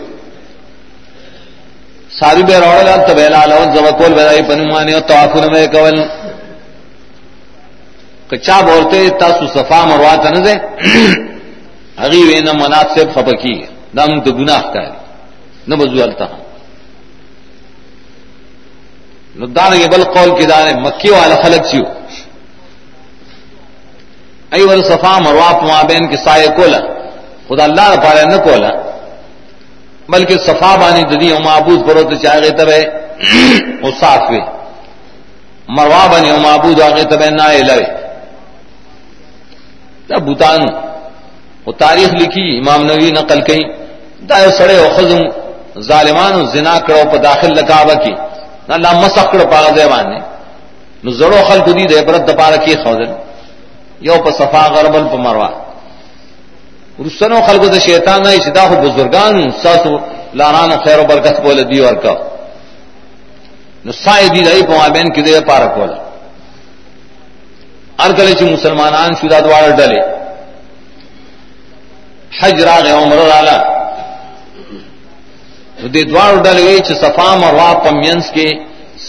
ساری 2.19 2.43
بے 2.47 2.56
روڑ 2.60 2.77
لال 2.84 3.01
تو 3.08 3.13
بیلا 3.15 3.45
لو 3.45 3.63
زبکول 3.73 4.13
بیدائی 4.17 4.41
پنمانی 4.49 4.93
اور 4.93 5.01
توافن 5.10 5.51
میں 5.53 5.65
کول. 5.73 5.97
کچا 8.30 8.60
بولتے 8.67 8.97
تاسو 9.19 9.47
صفا 9.53 9.80
مروات 9.86 10.25
نہ 10.34 10.39
دے 10.45 10.53
اگی 10.53 11.27
وے 11.97 12.39
نہ 12.41 12.51
منات 12.53 12.91
سے 12.93 13.03
دم 13.93 14.19
تو 14.25 14.31
گناہ 14.33 14.62
کا 14.73 14.81
ہے 14.81 14.91
نہ 15.67 15.75
بزو 15.75 16.03
التا 16.03 16.25
ندان 19.36 19.73
یہ 19.75 19.88
بل 19.88 20.03
قول 20.13 20.29
کے 20.38 20.45
دانے 20.45 20.73
مکی 20.81 21.10
والا 21.10 21.36
خلق 21.43 21.65
چیو 21.71 21.83
ای 24.51 24.62
ول 24.63 24.81
صفا 24.83 25.17
مروا 25.17 25.23
مروات 25.23 25.63
مابین 25.63 26.07
کے 26.07 26.17
سائے 26.17 26.47
کولا 26.55 26.79
خدا 27.47 27.63
اللہ 27.63 27.89
نے 27.91 27.97
پارے 28.03 28.23
نہ 28.25 28.38
کولا 28.43 28.71
بلکہ 30.10 30.38
صفا 30.45 30.75
بانی 30.75 31.03
ددی 31.12 31.31
او 31.31 31.39
معبود 31.39 31.79
کرو 31.88 32.03
تو 32.10 32.15
چاہے 32.23 32.49
تب 32.57 32.69
او 33.83 33.91
صاف 33.99 34.31
وے 34.31 34.41
مروا 35.69 36.05
بنی 36.12 36.29
او 36.29 36.39
معبود 36.39 36.81
آگے 36.81 37.03
تب 37.12 37.21
نہ 37.31 37.47
لوے 37.63 37.88
بوتان 40.25 40.62
وہ 41.67 41.73
تاریخ 41.84 42.10
لکھی، 42.21 42.45
امام 42.60 42.82
نوی 42.89 43.10
نقل 43.12 43.41
کئی 43.47 43.63
دا 44.30 44.38
سڑے 44.58 44.77
او 44.80 44.88
خزم، 44.95 45.21
ظالمان 45.89 46.34
و 46.39 46.43
زنا 46.53 46.75
کرو 46.86 47.03
پا 47.12 47.17
داخل 47.23 47.51
لکابا 47.58 47.93
کی۔ 48.03 48.13
نہ 48.69 48.75
لا 48.84 48.91
مسخ 49.03 49.25
کرو 49.32 49.45
پاگا 49.51 49.69
زیبان 49.77 50.06
نے 50.12 50.19
نو 51.03 51.10
زڑو 51.19 51.39
خلق 51.47 51.67
دی 51.77 51.86
دے 51.91 51.99
برد 52.08 52.23
دپارا 52.27 52.58
کی 52.63 52.75
خوزن۔ 52.84 53.12
یو 54.08 54.17
پا 54.23 54.32
صفا 54.39 54.63
غربل 54.73 55.06
پا 55.12 55.17
مروا 55.25 55.49
رسنو 57.06 57.39
خلق 57.47 57.63
دا 57.73 57.80
شیطان 57.88 58.19
نہ 58.23 58.30
شدا 58.45 58.63
خو 58.69 58.75
بزرگان 58.84 59.36
ساسو 59.62 59.93
لاران 60.39 60.71
خیر 60.84 60.99
و 60.99 61.06
برکت 61.12 61.36
بولے 61.43 61.63
دی 61.69 61.80
اور 61.86 61.95
کا۔ 62.03 62.13
نو 63.86 63.91
سائے 64.03 64.27
دی 64.34 64.41
دائی 64.47 64.62
پا 64.67 64.88
بین 64.95 65.08
کی 65.13 65.21
دے 65.25 65.39
پارا 65.49 65.67
کولا 65.75 65.97
ارکلے 68.03 68.34
چی 68.39 68.45
مسلمانان 68.56 69.12
شدا 69.19 69.39
دوار 69.45 69.69
ڈلے۔ 69.80 70.01
حج 72.32 72.62
راغ 72.70 72.86
عمر 72.92 73.18
رالا 73.34 73.58
نو 75.80 75.88
دے 75.94 76.02
دوار 76.12 76.34
ڈلے 76.44 76.63
گئی 76.68 76.80
چی 76.88 76.94
صفا 77.04 77.30
مروا 77.42 77.72
پمینس 77.84 78.26
کے 78.36 78.48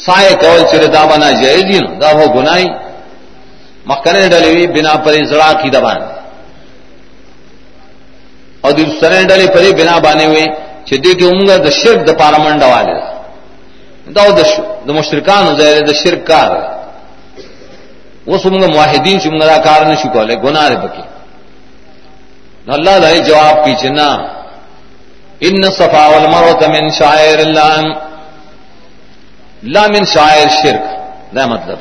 سائے 0.05 0.35
کول 0.41 0.61
چرے 0.71 0.87
دا 0.95 1.03
بنا 1.11 1.31
جائے 1.41 1.63
دی 1.69 1.79
نو 1.85 1.91
دا 2.01 2.11
ہو 2.19 2.25
گنائی 2.35 2.67
مکنے 3.91 4.29
ڈلے 4.33 4.51
گئی 4.55 4.67
بنا 4.77 4.95
پر 5.05 5.15
زڑا 5.31 5.51
کی 5.61 5.71
دبان 5.77 6.01
اور 8.63 8.73
دی 8.77 8.85
سرے 9.01 9.23
ڈلے 9.31 9.47
پرے 9.55 9.71
بنا 9.81 9.97
بانے 10.05 10.25
ہوئے 10.27 10.45
چھ 10.87 10.95
دے 11.05 11.13
کے 11.19 11.25
امگا 11.33 11.57
دا 11.65 11.71
شرک 11.81 12.07
دا 12.09 12.13
پارلمنٹ 12.23 12.63
والے 12.63 12.97
دا 14.15 14.27
دا 14.37 14.43
دا 14.87 14.93
مشرکان 14.99 15.45
زیرے 15.59 15.81
دا 15.89 15.93
شرک 16.03 16.27
کار. 16.27 16.51
وہ 18.29 18.39
سمگا 18.43 18.67
معاہدین 18.75 19.21
چمگا 19.21 19.47
دا 19.47 19.59
کار 19.67 19.81
نشو 19.91 20.09
کولے 20.13 20.35
گناہ 20.45 20.69
دے 20.71 20.77
بکی 20.85 21.03
اللہ 22.75 22.99
دا 23.03 23.11
جواب 23.29 23.65
کی 23.65 23.75
چنا 23.83 24.09
ان 25.47 25.63
صفا 25.79 26.05
والمروت 26.13 26.63
من 26.75 26.89
شاعر 26.99 27.39
اللہ 27.47 27.81
لا 29.75 29.87
من 29.93 30.05
شاعر 30.15 30.49
شرک۔ 30.63 30.85
دا 31.37 31.47
مطلب 31.47 31.79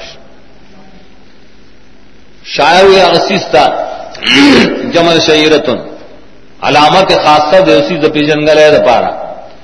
شاعر 2.56 2.86
یا 2.98 3.08
غسیستا 3.14 3.66
جمل 4.94 5.20
شعیرتن۔ 5.28 5.80
علامت 6.68 7.12
خاصہ 7.24 7.60
دے 7.66 7.74
اسی 7.80 7.98
دپی 8.04 8.26
جنگل 8.30 8.58
ہے 8.58 8.70
دپارا 8.78 9.12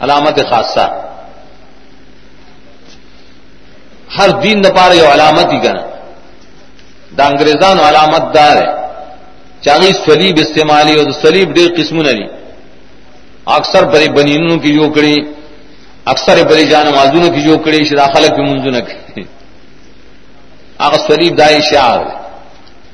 علامت 0.04 0.40
خاصہ۔ 0.50 0.86
ہر 4.18 4.30
دین 4.44 4.64
دپارا 4.64 4.94
یہ 4.94 5.08
علامت 5.14 5.54
ہی 5.54 5.60
کرنا 5.64 5.84
دا 7.18 7.24
انگریزان 7.32 7.80
علامت 7.80 8.24
دار 8.36 8.58
ہے۔ 8.62 8.83
چاہیے 9.66 9.92
سلیب 10.06 10.36
استعمالی 10.40 10.94
اور 11.00 11.12
سلیب 11.22 11.54
ڈیر 11.56 11.70
قسم 11.78 11.98
نلی 12.02 12.28
اکثر 13.58 13.84
بڑی 13.94 14.10
بنینوں 14.10 14.58
کی 14.64 14.74
جو 14.74 14.84
جوکڑی 14.84 15.16
اکثر 16.12 16.38
بڑی 16.50 16.66
جان 16.72 16.88
مازونوں 16.96 17.30
کی 17.34 17.42
جو 17.42 17.56
جوکڑی 17.56 17.86
شدا 17.86 18.06
خلق 18.14 18.32
کی 18.36 18.42
منزو 18.42 18.72
کی۔ 18.88 19.22
آگ 20.86 20.94
سلیب 21.08 21.38
دائی 21.38 21.60
شعر 21.70 22.00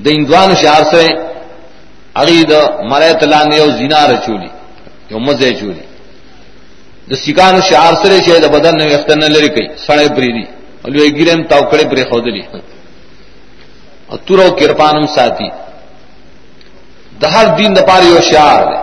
دا 0.04 0.10
اندوان 0.18 0.50
شعر 0.62 0.82
سے 0.92 1.06
اگی 2.20 2.44
دا 2.52 2.60
مرے 2.90 3.12
تلان 3.20 3.48
یو 3.60 3.68
زنا 3.80 4.02
رچولی 4.12 4.50
یو 5.10 5.20
مزے 5.26 5.50
چولی۔ 5.60 5.86
دا 7.10 7.16
سکان 7.26 7.56
شعر 7.70 7.94
سرے 8.02 8.20
چھے 8.26 8.40
دا 8.40 8.48
بدن 8.48 8.74
نوی 8.78 8.94
اختن 8.94 9.20
لری 9.34 9.50
کئی، 9.56 9.68
سڑے 9.86 10.08
پری 10.16 10.32
دی۔ 10.36 10.46
اور 10.82 10.92
یہ 10.96 11.08
گرم 11.18 11.42
توکڑے 11.52 11.84
پری 11.92 12.04
خودلی 12.10 12.44
اور 14.10 14.18
تورو 14.26 14.48
کرپانم 14.60 15.06
ساتھی۔ 15.16 15.50
دا 17.22 17.28
ہر 17.34 17.46
دین 17.58 17.76
دا 17.76 17.82
پاری 17.90 18.08
یو 18.08 18.22
شعر 18.32 18.62
دے. 18.70 18.78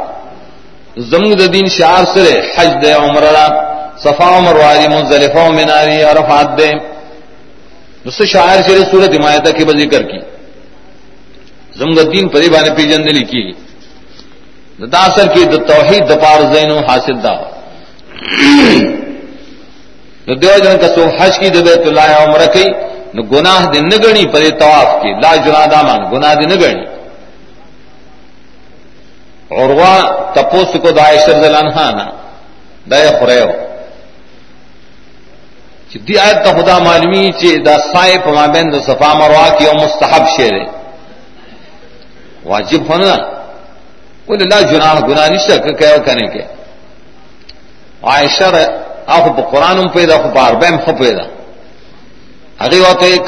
زمون 1.10 1.32
دا 1.38 1.46
دین 1.52 1.66
شعر 1.78 2.02
سرے، 2.14 2.34
حج 2.56 2.70
دے 2.82 2.92
عمر 2.92 3.22
را 3.36 3.46
صفا 4.04 4.28
عمر 4.38 4.54
واری، 4.56 4.86
منزلفہ 4.88 5.42
و 5.48 5.52
مناری، 5.52 6.02
عرفات 6.10 6.48
دے. 6.58 6.70
نس 8.06 8.18
شاعر 8.32 8.58
شرے 8.66 8.82
سورت 8.90 9.12
حمایتہ 9.16 9.50
کے 9.56 9.64
بذکر 9.64 10.02
کی. 10.10 10.20
زمگ 11.78 11.98
دین 12.12 12.28
پری 12.32 12.48
بانے 12.54 12.70
پی 12.76 12.84
جن 12.88 13.02
لکھی 13.16 13.44
داسر 14.92 15.26
کی 15.34 15.44
د 15.52 15.54
توحید 15.68 16.02
دپار 16.10 16.40
زین 16.52 16.70
حاصل 16.88 17.16
دا. 17.24 17.34
نو 20.26 20.34
دیو 20.42 20.58
جن 20.64 20.76
کا 20.80 20.88
سو 20.94 21.02
حج 21.18 21.38
کی 21.40 21.48
دبے 21.54 21.74
تو 21.84 21.90
لایا 21.90 22.18
عمر 22.24 22.42
کی، 22.54 22.66
نو 23.14 23.22
گناہ 23.32 23.60
دن 23.72 23.84
نگنی 23.92 24.24
پری 24.32 24.50
طواف 24.60 24.90
کی. 25.02 25.10
لا 25.22 25.34
جنا 25.44 25.64
دامان 25.72 26.00
گناہ 26.12 26.34
دن 26.40 26.48
نگنی. 26.52 26.84
اور 29.48 29.70
وہ 29.70 29.92
تپوس 30.34 30.72
کو 30.82 30.90
دائشر 30.90 31.42
زلان 31.42 31.66
نا 31.96 32.06
دیا 32.90 33.10
خرے 33.20 33.40
ہو 33.40 33.52
دی 36.06 36.18
آیت 36.18 36.44
تا 36.44 36.50
خدا 36.52 36.78
معلومی 36.78 37.30
چی 37.40 37.56
دا 37.66 37.76
سائے 37.92 38.16
پا 38.24 38.46
بین 38.54 38.72
دا 38.72 38.78
صفا 38.86 39.12
مروا 39.18 39.48
کی 39.58 39.66
او 39.66 39.74
مستحب 39.74 40.24
شیر 40.36 40.54
واجب 42.44 42.82
ہونا 42.88 43.14
وہ 44.28 44.36
لا 44.50 44.60
جناح 44.70 45.00
گناہ 45.08 45.28
نشتا 45.28 45.56
کہ 45.64 45.72
کہو 45.80 46.02
کہنے 46.04 46.26
کے 46.32 46.42
عائشہ 48.02 48.50
آخو 49.14 49.32
پا 49.32 49.42
قرآن 49.50 49.88
پیدا 49.88 50.16
خو 50.22 50.28
پا 50.34 50.48
عربیم 50.48 50.76
خو 50.84 50.92
پیدا. 50.98 51.24
اگی 52.58 52.78
وقت 52.80 53.02
ایک 53.02 53.26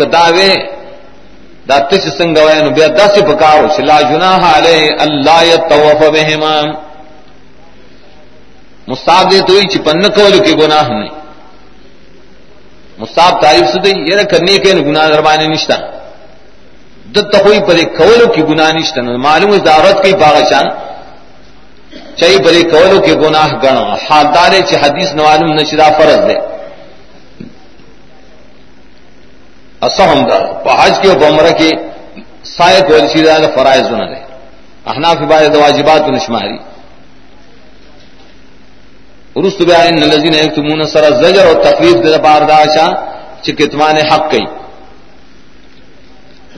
دعوے 1.68 1.78
دا 1.78 1.78
تش 1.90 2.04
سنگ 2.18 2.36
وینو 2.46 2.70
بیا 2.76 2.86
دس 2.98 3.14
پکاو 3.28 3.66
لا 3.88 4.00
جناح 4.10 4.42
علی 4.56 4.78
اللہ 5.04 5.40
یتوف 5.44 6.00
بہما 6.14 6.54
مستحب 8.88 9.30
دے 9.30 9.40
تو 9.46 9.52
ہی 9.58 9.68
چپن 9.72 10.02
کولو 10.16 10.38
کی 10.44 10.52
گناہ 10.60 10.88
نہیں 10.88 11.14
مستحب 12.98 13.40
تعریف 13.42 13.66
سے 13.72 13.78
دی 13.84 13.90
یہ 14.10 14.22
کرنے 14.30 14.56
کے 14.62 14.70
گناہ 14.88 15.06
دربانے 15.08 15.46
نشتا. 15.48 15.76
دت 17.14 17.34
ہوئی 17.44 17.60
پرے 17.66 17.84
کولو 17.98 18.26
کی 18.34 18.42
گناہ 18.50 18.70
نشتا. 18.76 19.00
معلوم 19.26 19.52
ہے 19.52 19.58
دعوت 19.68 20.02
کی 20.04 20.12
باغشان 20.24 20.66
چاہیے 22.18 22.38
بڑے 22.46 22.62
کولو 22.72 23.00
کے 23.06 23.14
گناہ 23.24 23.48
گنو 23.62 23.84
حالدار 24.06 24.52
چ 24.68 24.72
حدیث 24.84 25.08
نوالم 25.18 25.52
نشرا 25.58 25.88
فرض 25.98 26.20
دے. 26.28 26.36
اسہم 29.86 30.20
دا. 30.28 30.38
په 30.64 30.70
حج 30.80 30.94
کے 31.02 31.08
بمرہ 31.20 31.52
کے 31.58 31.70
سائے 32.56 32.80
کو 32.86 32.92
سیدھا 33.12 33.36
فرائض 33.54 33.86
نہ 33.90 34.04
دے. 34.10 34.20
احناف 34.90 35.18
بعد 35.30 35.56
واجبات 35.56 36.08
نشماری. 36.16 36.58
رست 39.44 39.60
بیان 39.62 40.02
الذين 40.02 40.34
يكتمون 40.34 40.86
سر 40.92 41.04
الزجر 41.04 41.44
اور 41.46 41.56
تقریب 41.64 41.96
دے 42.04 42.18
بار 42.26 42.42
داشا 42.48 42.86
چکتمان 43.42 43.96
حق 44.10 44.30
کئی. 44.30 44.46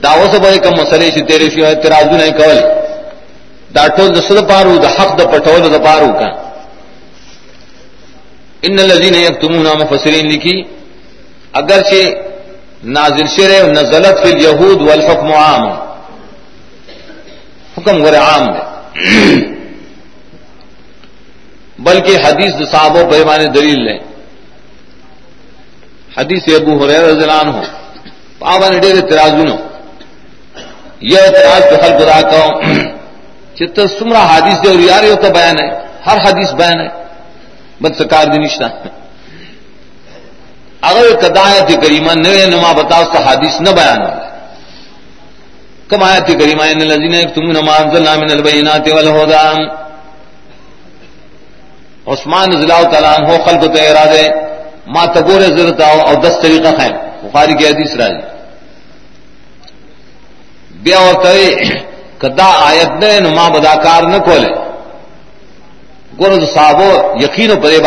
داو 0.02 0.24
سے 0.32 0.38
بڑے 0.44 0.58
کم 0.64 0.72
مسئلے 0.80 1.10
سے 1.14 1.20
تیرے 1.28 1.48
شو 1.52 1.64
اعتراض 1.66 2.06
نہیں 2.16 2.32
کول 2.40 2.58
دا 3.74 3.84
ټول 3.96 4.08
د 4.16 4.18
سره 4.28 4.42
پارو 4.50 4.76
د 4.84 4.86
حق 4.96 5.10
د 5.18 5.22
پټولو 5.32 5.68
د 5.74 5.84
پارو 5.84 6.12
کا. 6.20 6.28
ان 8.66 8.78
الذين 8.78 9.14
يكتمون 9.14 9.66
مفسرين 9.82 10.26
لکی 10.32 10.56
اگر 11.60 11.80
چې 11.90 12.29
نازل 12.84 13.26
شره 13.26 13.66
نزلت 13.66 14.18
فی 14.18 14.32
اليهود 14.32 14.82
والحكم 14.82 15.32
عام. 15.32 15.64
حکم 17.78 18.02
غیر 18.04 18.18
عام 18.18 18.54
ہے 18.54 18.62
بلکہ 21.78 22.16
حدیث 22.26 22.70
صحابوں 22.70 23.10
پیمانے 23.10 23.46
دلیل 23.46 23.80
لیں. 23.84 23.98
حدیث 26.16 26.48
ابو 26.54 26.84
حریر 26.84 27.00
رضی 27.00 27.22
اللہ 27.22 27.40
عنہ. 27.40 27.60
پابا 28.38 28.68
نے 28.68 28.78
ڈیر 28.78 28.94
اعتراض 28.94 29.32
یہ 31.00 31.18
اعتراض 31.18 31.62
تو 31.70 31.76
حل 31.84 31.92
بدا 31.98 32.20
کہ 32.20 32.42
چت 33.56 33.80
سمرا 33.98 34.24
حدیث 34.36 34.62
دے 34.62 34.68
اور 34.68 34.78
یار 34.78 35.14
تو 35.22 35.30
بیان 35.30 35.56
ہے. 35.60 35.68
ہر 36.06 36.16
حدیث 36.26 36.52
بیان 36.52 36.80
ہے. 36.80 36.88
بد 37.80 37.94
سکار 37.98 38.26
دی 38.32 38.38
نشتہ. 38.38 38.64
اگر 40.88 41.14
کدایت 41.22 41.70
کریمہ 41.82 42.12
نئے 42.24 42.44
نما 42.52 42.72
بتاؤ، 42.80 43.02
اس 43.02 43.08
کا 43.12 43.20
حدیث 43.26 43.60
نہ 43.60 43.70
بیان 43.78 44.00
ہو۔ 44.02 44.14
کم 45.88 46.02
آیت 46.02 46.28
کریمہ 46.40 46.64
ان 46.72 46.80
الذين 46.82 47.14
يكتمون 47.14 47.56
ما 47.66 47.74
انزلنا 47.82 48.14
من 48.22 48.30
البينات 48.30 48.88
والهدى 48.94 49.46
عثمان 52.12 52.46
رضی 52.52 52.64
اللہ 52.64 52.82
تعالیٰ 52.92 53.12
عنہ 53.18 53.28
خلق 53.44 53.62
تو 53.74 53.80
ارادے 53.80 54.24
ما 54.94 55.04
تگور 55.14 55.40
ضرورت 55.56 55.80
آؤ، 55.88 55.98
اور 56.06 56.14
دس 56.24 56.34
طریقہ 56.42 56.70
خیم 56.78 56.94
بخاری 57.22 57.54
کی 57.58 57.66
حدیث 57.66 57.94
راجی 58.00 58.22
بیا 60.84 60.98
اور 60.98 61.14
تے 61.24 61.36
کدا 62.20 62.50
آیت 62.70 62.90
نے 63.02 63.12
نما 63.26 63.46
بداکار 63.54 64.02
نہ 64.12 64.18
کھولے 64.24 64.52
گور 66.20 66.32
صاحب 66.54 66.80
یقین 67.22 67.50
و 67.50 67.60
پرے 67.62 67.78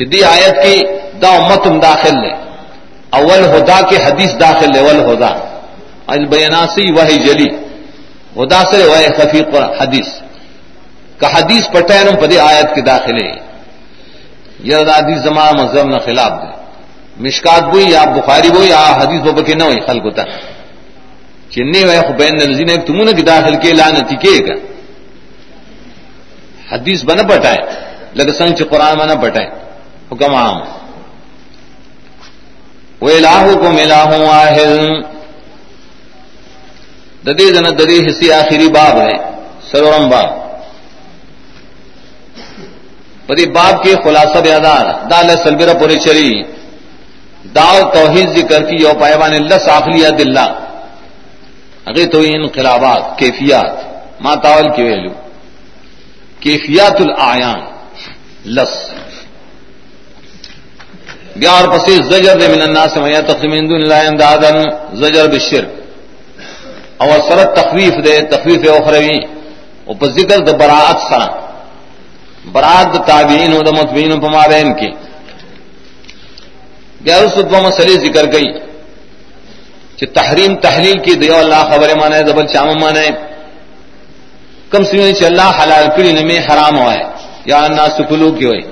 باندھے 0.00 0.24
آیت 0.24 0.62
کی 0.62 0.82
دا 1.22 1.28
امتم 1.28 1.80
داخل 1.80 2.20
لے۔ 2.20 2.32
اول 3.10 3.56
ہدا 3.56 3.80
کے 3.90 3.96
حدیث 3.96 4.30
داخل 4.40 4.66
لے 4.74 4.80
اول 4.80 5.14
ہدا۔ 5.14 5.30
بیاناسی 6.30 6.92
وہ 6.92 7.04
جلی۔ 7.04 7.56
ہدا 8.36 8.62
سے 8.70 8.84
وہ 8.84 8.96
خفیق 9.16 9.48
حدیث۔ 9.82 10.08
کہ 11.18 11.26
حدیث 11.34 11.68
پٹین 11.70 12.16
پدی 12.16 12.38
آیت 12.38 12.74
کے 12.74 12.80
داخلے 12.80 13.32
یہ 14.58 14.76
حدیث 14.76 15.22
زمان 15.22 15.54
مذہب 15.56 15.86
نہ 15.86 15.98
خلاف 15.98 16.30
دے۔ 16.42 16.60
مشکات 17.16 17.62
بوئی 17.62 17.90
یا 17.90 18.04
بخاری 18.04 18.50
بوئی 18.50 18.68
یا 18.68 18.96
حدیث 18.96 19.20
بابا 19.20 19.42
کے 19.42 19.54
نہ 19.54 19.62
ہوئی 19.62 19.80
خلق 19.80 20.04
ہوتا 20.04 20.22
چننے 21.50 21.82
ہوئے 21.82 22.00
خبین 22.08 22.34
نلزین 22.34 22.70
ایک 22.70 22.86
تمہوں 22.86 23.04
نے 23.04 23.12
کی 23.12 23.22
داخل 23.22 23.54
کے 23.54 23.72
لانتی 23.72 24.16
کے 24.16 24.46
گا۔ 24.48 24.54
حدیث 26.74 27.04
بنا 27.04 27.22
پٹائے۔ 27.22 27.58
لگ 28.14 28.32
سنگ 28.32 28.54
چ 28.54 28.62
قرآن 28.70 28.98
بنا 28.98 29.14
پٹائے۔ 29.14 29.69
حکم 30.10 30.34
عام۔ 30.34 30.58
وہ 33.00 33.10
الہ 33.10 33.54
کو 33.54 33.70
ملا 33.70 34.02
ہوں 34.02 34.26
آہل 34.26 35.02
ددی 37.26 37.50
دن 37.50 37.78
ددی 37.78 37.98
حصی 38.06 38.32
آخری 38.32 38.68
باب۔ 38.68 38.96
ہے 38.96 39.14
سرورم 39.70 40.08
باب 40.08 40.28
پری 43.26 43.46
باب 43.46 43.82
کے 43.82 43.94
خلاصہ 44.04 44.38
بیادار 44.38 44.84
دال 45.10 45.30
سلبرا 45.44 45.72
پوری 45.72 45.98
چلی 45.98 46.42
داو 47.54 47.90
توحید 47.94 48.28
ذکر 48.36 48.62
کی، 48.62 48.76
یو 48.82 48.92
پائبان 49.00 49.32
اللہ 49.32 49.58
ساخلیہ 49.64 50.08
دلہ 50.08 50.46
اگے 51.84 52.06
تو 52.06 52.20
انقلابات، 52.20 53.18
کیفیات، 53.18 53.70
ما 54.20 54.34
تاول 54.34 54.68
کی 54.76 54.82
ویلو۔ 54.82 55.12
کیفیات 56.40 57.00
العیان 57.00 57.60
لس۔ 58.44 58.99
گیار 61.42 61.64
پسی 61.72 61.94
زجر 62.10 62.36
دے 62.40 62.48
من 62.48 62.62
الناس 62.62 62.96
میں 62.96 63.20
تقسیم 63.26 63.52
دون 63.68 63.82
اللہ 63.82 64.00
اندادن 64.10 64.56
زجر 65.00 65.26
بالشرک 65.28 65.70
اور 67.02 67.18
سرت 67.28 67.56
تخویف 67.56 67.94
دے، 68.04 68.20
تخویف 68.32 68.62
اخروی. 68.70 69.18
او 69.86 69.94
پر 69.94 70.08
ذکر 70.16 70.38
د 70.46 70.50
براءت 70.60 70.98
سره 71.10 71.28
برات 72.52 72.92
تابعین 73.06 73.52
و 73.52 73.60
متبین 73.78 74.20
پما 74.20 74.46
بین 74.52 74.68
کے. 74.74 74.90
گیارہ 77.06 77.28
سو 77.34 77.42
دو 77.42 77.58
مسئلے 77.62 77.94
ذکر 78.04 78.24
گئی. 78.32 78.48
کہ 79.96 80.06
تحریم 80.06 80.52
تحلیل 80.66 80.98
کی 81.04 81.14
دیو 81.14 81.36
اللہ 81.36 81.62
خبر 81.70 81.88
مانے 82.00 82.22
دبل 82.22 82.46
چام 82.46 82.68
مانے. 82.80 83.08
کم 84.70 84.82
سی 84.84 85.12
چ 85.12 85.22
اللہ 85.24 85.50
حلال 85.60 85.86
کری 85.96 86.12
نمی 86.12 86.38
حرام 86.38 86.78
ہوا 86.78 86.92
ہے 86.94 87.04
یا 87.50 87.58
انا 87.64 87.86
سکلو 87.96 88.30
کی 88.38 88.44
ہوئی 88.44 88.62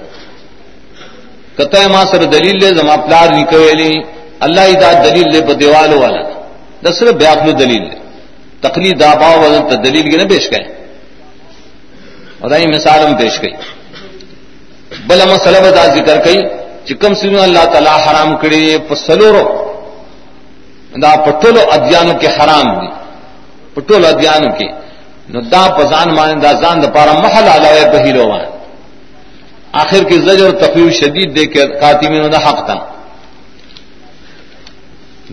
کتہ 1.58 1.86
ما 1.88 2.02
سر 2.10 2.24
دلیل 2.32 2.58
لے 2.60 2.70
زما 2.74 2.96
پلار 2.96 3.28
نکویلی 3.32 3.92
اللہ 4.40 4.72
دا 4.80 4.90
دلیل 5.04 5.32
لے 5.32 5.40
دیوالو 5.54 5.98
والا 6.00 6.22
دسر 6.82 7.12
بیاخلو 7.20 7.52
دلیل 7.58 7.82
لے 7.82 7.96
تقلید 8.62 9.00
دا 9.00 9.14
باو 9.14 9.40
وزن 9.40 9.84
دلیل 9.84 10.10
کے 10.10 10.16
نہ 10.16 10.28
پیش 10.28 10.50
گئے 10.52 10.64
اور 12.40 12.50
دائی 12.50 12.66
مثال 12.66 12.98
ہم 13.02 13.16
پیش 13.16 13.40
گئی 13.42 13.52
بل 15.08 15.20
مسئلہ 15.26 15.58
بدا 15.60 15.84
ذکر 15.94 16.18
کئی 16.24 16.42
چکم 16.86 17.14
سن 17.14 17.34
اللہ 17.38 17.64
تعالی 17.72 17.94
حرام 18.04 18.36
کری 18.36 18.60
پسلورو 18.88 19.44
دا 20.94 21.14
پٹولو 21.24 21.60
ادیانو 21.70 22.12
کے 22.20 22.28
حرام 22.36 22.68
دی 22.74 22.88
پٹولو 23.74 24.06
ادیانو 24.06 24.50
کے 24.58 24.68
نو 25.32 25.40
دا 25.52 25.62
پزان 25.78 26.14
مانے 26.14 26.34
دا 26.42 26.52
زان 26.62 26.82
دا 26.82 26.88
پارا 26.90 27.12
محل 27.18 27.48
علاوے 27.48 27.84
بہیرو 27.92 28.28
وان 28.28 28.46
آخر 29.72 30.02
کی 30.08 30.18
زجر 30.26 30.50
تقویو 30.60 30.90
شدید 31.00 31.36
دے 31.36 31.44
کے 31.46 31.66
قاتمین 31.80 32.32
دا 32.32 32.38
حق 32.38 32.66
تا. 32.66 32.76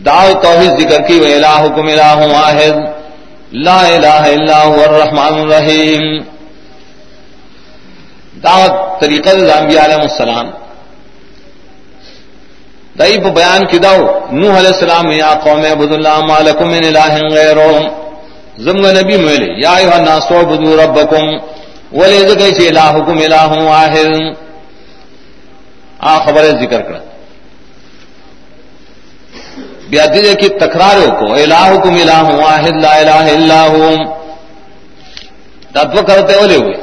دعو 0.05 0.33
توحید 0.41 0.71
ذکر 0.79 1.01
کی 1.07 1.19
و 1.19 1.25
الہکم 1.25 1.87
الہ 1.87 2.19
واحد، 2.33 2.75
لا 3.65 3.79
الہ 3.87 4.23
الا 4.35 4.59
هو 4.63 4.79
الرحمن 4.83 5.39
الرحیم 5.39 6.03
دعوت 8.43 8.99
طریقہ 9.01 9.29
زامبیا 9.39 9.85
علیہ 9.85 10.01
السلام. 10.09 10.47
دئی 12.99 13.17
بیان 13.17 13.65
کی 13.71 13.77
داؤ، 13.79 14.01
نوح 14.31 14.57
علیہ 14.59 14.73
السلام، 14.75 15.11
یا 15.11 15.33
قوم 15.43 15.63
عبد 15.71 15.91
اللہ 15.93 16.19
مالکم 16.27 16.67
من 16.71 16.83
الہ 16.91 17.13
غیرهم 17.35 17.85
زمگ 18.65 18.85
نبی 18.99 19.17
مولی 19.17 19.49
یا 19.61 19.73
ایوہ 19.79 19.93
الناس 19.93 20.31
عبدو 20.31 20.75
ربکم. 20.83 21.25
ولی 21.95 22.19
ذکر 22.27 22.49
چی 22.57 22.67
الہکم 22.67 23.17
الہ 23.25 23.51
واحد. 23.69 24.09
آ 25.99 26.17
خبر 26.25 26.43
ذکر 26.61 26.81
کر. 26.87 26.99
بیا 29.89 30.05
دیجے 30.13 30.33
کی 30.41 30.47
تکراروں 30.59 31.11
کو 31.19 31.33
الہکم 31.33 31.95
الہ 32.01 32.23
واحد، 32.43 32.75
لا 32.83 32.93
الہ 33.01 33.25
الا 33.35 33.61
هو. 33.67 33.85
ہوں 33.85 33.97
تتو 35.73 36.01
کرتے 36.07 36.33
ہوئے 36.33 36.55
ہوئے 36.55 36.75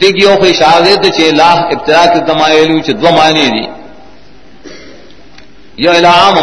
دیکھیو 0.00 0.36
کوئی 0.40 0.52
شاہد 0.54 1.04
چے 1.16 1.30
لاہ 1.38 1.58
ابتدا 1.72 2.04
کے 2.12 2.20
تمایلو 2.26 2.78
چ 2.86 2.88
دو 3.02 3.10
معنی 3.16 3.46
دي. 3.54 3.64
یو 5.84 5.92
دی 5.92 5.98
یہ 5.98 5.98
الہام 5.98 6.34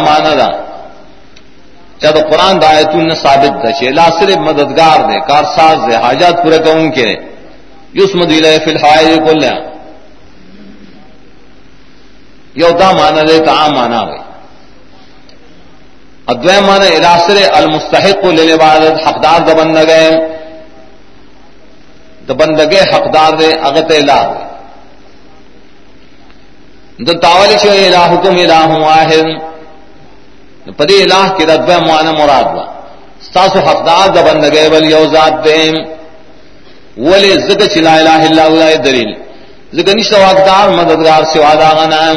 مانا 2.02 2.12
دا 2.12 2.20
چاہتا 2.20 2.28
قرآن 2.30 2.62
دا 2.62 2.68
آیتون 2.68 3.10
ثابت 3.14 3.62
دا 3.62 3.72
چے 3.72 3.90
لا 3.90 4.06
صرف 4.18 4.36
مددگار 4.36 4.98
دے، 5.08 5.20
کارساز 5.28 5.78
دے، 5.88 5.96
حاجات 5.96 6.42
پورے 6.42 6.58
کون 6.58 6.90
کے 6.90 7.08
یس 7.94 8.14
مدیلہ 8.14 8.46
فی 8.64 8.70
الحائر 8.70 9.16
کل 9.26 9.38
لیا 9.40 9.56
یو 12.60 12.70
دا 12.80 12.92
مانا 12.92 13.22
دے 13.28 13.38
تا 13.46 13.52
عام 13.52 13.72
مانا 13.74 14.00
ہوئی 14.00 14.20
ادوائے 16.26 16.60
مانا 16.60 16.86
الاسر 16.86 17.36
المستحق 17.52 18.24
لینے 18.24 18.52
عبادت 18.52 18.94
حقدار 19.06 19.40
دا 19.46 19.54
بندگے۔ 19.54 20.10
دا 22.28 22.34
بندگے 22.34 22.80
حقدار 22.80 23.32
دے 23.40 23.48
اغت 23.68 23.90
الہ 23.98 24.20
دے۔ 24.30 24.42
دا 27.06 27.12
تاولی 27.22 27.56
چھو 27.58 27.70
الہکم 27.70 28.36
الہ 28.44 28.84
واحد۔ 28.86 29.55
پدی 30.72 31.02
الہ 31.02 31.26
کی 31.36 31.44
ردوائے 31.46 31.80
مانا 31.88 32.12
مراد 32.12 32.46
با 32.54 32.64
ستاسو 33.26 33.58
حقدار 33.58 34.08
دا 34.14 34.20
بندگے 34.22 34.68
بل 34.72 34.84
یو 34.90 35.04
ذات 35.12 35.44
دے 35.44 35.58
ولی 36.96 37.32
زکا 37.48 37.66
چلا 37.66 37.94
الہ 37.96 38.20
اللہ 38.28 38.42
اللہ 38.42 38.74
دلیل۔ 38.84 39.10
زکا 39.76 39.92
نشتا 39.92 40.30
حقدار، 40.30 40.68
مددگار 40.68 41.22
سوا 41.32 41.54
دا 41.54 41.70
غنام 41.78 42.16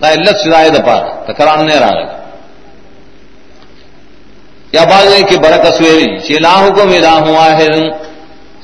دا 0.00 0.08
علت 0.12 0.36
شدائے 0.44 0.70
دا 0.70 0.80
پارا 0.86 1.32
تکران 1.32 1.66
نہیں 1.66 1.80
رہا 1.80 2.18
یا 4.72 4.84
بات 4.84 5.06
ہے 5.12 5.22
کہ 5.28 5.36
برک 5.36 5.64
سویری 5.76 6.18
چی 6.18 6.36
الہ 6.36 6.62
کو 6.74 6.82
الہ 6.82 7.22
واحد۔ 7.38 7.74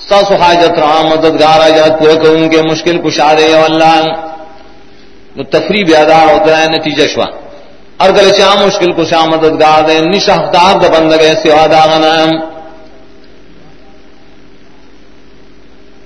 ستاسو 0.05 0.35
حاجت 0.37 0.79
رہا 0.79 1.03
مددگار 1.03 1.61
آجات 1.61 1.99
پورا 1.99 2.15
کروں 2.15 2.49
کے 2.49 2.63
مشکل 2.63 2.97
کشادے 2.99 3.47
یا 3.47 3.65
اللہ۔ 3.65 4.01
نو 5.37 5.43
تفریح 5.43 5.85
بیادار 5.85 6.27
ہوتا 6.33 6.59
ہے، 6.59 6.67
نتیجہ 6.67 7.07
شوا۔ 7.07 7.25
اور 7.99 8.11
گلے 8.11 8.31
چاہ 8.31 8.55
مشکل 8.65 8.93
کشا 8.93 9.25
مددگار 9.25 9.83
دے 9.89 9.99
نش 9.99 10.29
حقدار 10.29 10.75
دا 10.81 10.89
بندگے 10.89 11.33
سوا 11.43 11.67
دا 11.67 11.81
غنام 11.91 12.31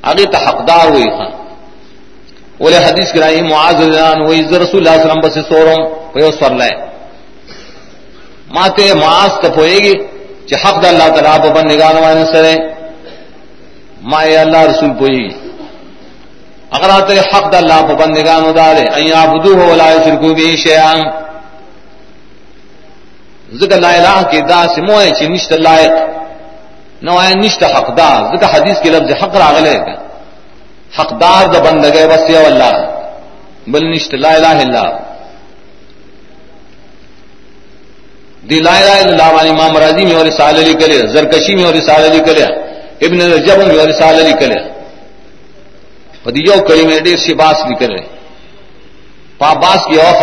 اگے 0.02 0.24
تا 0.24 0.38
حقدار 0.48 0.86
ہوئی 0.86 1.10
خان۔ 1.16 1.30
بولے 2.58 2.76
حدیث 2.76 3.12
کرائی، 3.12 3.40
معاذ 3.42 3.80
وہی 4.26 4.42
رسول 4.62 4.80
اللہ 4.80 4.90
علیہ 4.90 5.04
وسلم 5.04 5.20
بس 5.24 5.34
سورم 5.48 5.82
کوئی 6.12 6.32
سور 6.32 6.50
لائے۔ 6.50 6.74
ماتے 8.54 8.94
معاذ 8.94 9.30
تب 9.42 9.56
ہوئے 9.56 9.76
گی 9.84 9.94
کہ 10.46 10.54
حق 10.54 10.82
دا 10.82 10.88
اللہ 10.88 11.08
تعالیٰ 11.14 11.36
پبن 11.42 11.64
نگاہ 11.68 11.92
نمائن 11.92 12.24
سرے۔ 12.32 12.54
ما 14.10 14.20
اللہ 14.22 14.62
رسول 14.70 14.90
پوئے 14.98 15.16
گی۔ 15.18 15.30
اگر 16.70 16.88
آتے 16.90 17.18
حق 17.18 17.52
دا 17.52 17.58
اللہ 17.58 17.80
پبن 17.88 18.10
نگاہ 18.12 18.38
ندارے 18.40 18.84
این 18.94 19.12
عبدو 19.12 19.52
ہو 19.60 19.74
لا 19.74 19.88
شرکو 20.04 20.34
بھی 20.34 20.56
شیعان 20.56 21.00
ذکر 23.60 23.80
لا 23.80 23.92
الہ 23.98 24.18
کی 24.30 24.40
دا 24.40 24.60
سموئے 24.74 25.10
چی 25.18 25.26
نشت 25.28 25.52
لائق، 25.66 25.92
نوائے 27.02 27.34
نشت 27.34 27.62
حق 27.64 27.88
دا 27.98 28.10
ذکر 28.32 28.48
حدیث 28.54 28.80
کی 28.82 28.90
لفظ 28.90 29.10
حق 29.22 29.36
راغلے 29.36 29.76
گا۔ 29.86 29.94
حقدار 30.98 31.42
دا 31.52 31.58
بندگے 31.58 32.06
بس 32.06 32.30
یو 32.30 32.44
اللہ، 32.46 32.74
بل 33.72 33.84
نشت 33.92 34.14
لا 34.14 34.32
الہ 34.38 34.58
الا 34.64 34.84
دی 38.50 38.58
لا 38.60 38.74
الہ 38.78 38.96
الا 39.00 39.10
اللہ 39.12 39.30
والی 39.34 39.50
امام 39.50 39.76
راضی 39.78 40.04
میں 40.04 40.16
اور 40.16 40.26
رسالہ 40.26 40.58
علی 40.58 40.74
کرے 40.80 40.96
زرکشی 41.14 41.54
میں 41.56 41.64
اور 41.64 41.74
رسالہ 41.74 42.06
علی 42.10 42.20
کرے 42.26 42.44
ابن 43.06 43.18
رجب 43.32 43.58
میں 43.66 43.78
اور 43.78 43.88
رسالہ 43.88 44.20
علی 44.24 44.34
کرے 44.40 44.58
پدی 46.22 46.40
یو 46.48 46.58
کڑی 46.68 46.84
میں 46.86 46.98
ڈیر 47.00 47.18
سی 47.24 47.34
باس 47.34 47.58
بھی 47.68 47.74
کرے۔ 47.80 48.00
پا 49.38 49.52
باس 49.62 49.80
کی 49.86 49.96
اور 50.00 50.14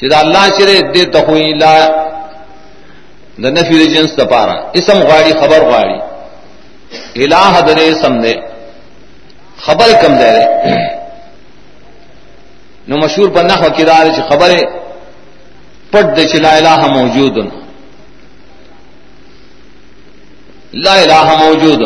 خبر 0.00 0.08
دار 0.08 0.08
چدا 0.08 0.18
اللہ 0.18 0.48
چرے 0.58 0.80
دے 0.94 1.04
تخوی 1.12 1.52
لا 1.60 1.74
دا 3.42 3.50
نفی 3.50 3.86
جنس 3.86 4.16
دا 4.18 4.24
پارا. 4.24 4.54
اسم 4.78 4.98
غاڑی، 5.08 5.32
خبر 5.40 5.60
غاڑی. 5.70 5.98
الہ 7.22 7.60
درے 7.66 7.92
سمدے 8.02 8.34
خبر 9.64 9.88
کم 10.02 10.12
دے 10.18 10.30
رہے 10.32 10.88
نو 12.88 12.96
مشہور 12.96 13.28
پر 13.34 13.42
نحو 13.44 13.68
کدار 13.76 14.06
چ 14.16 14.18
خبر 14.28 14.50
پٹ 15.90 16.16
دے 16.16 16.24
چ 16.28 16.34
لا 16.34 16.52
الہ 16.56 16.80
موجود. 16.96 17.36
لا 20.72 20.94
الہ 20.94 21.28
موجود. 21.44 21.80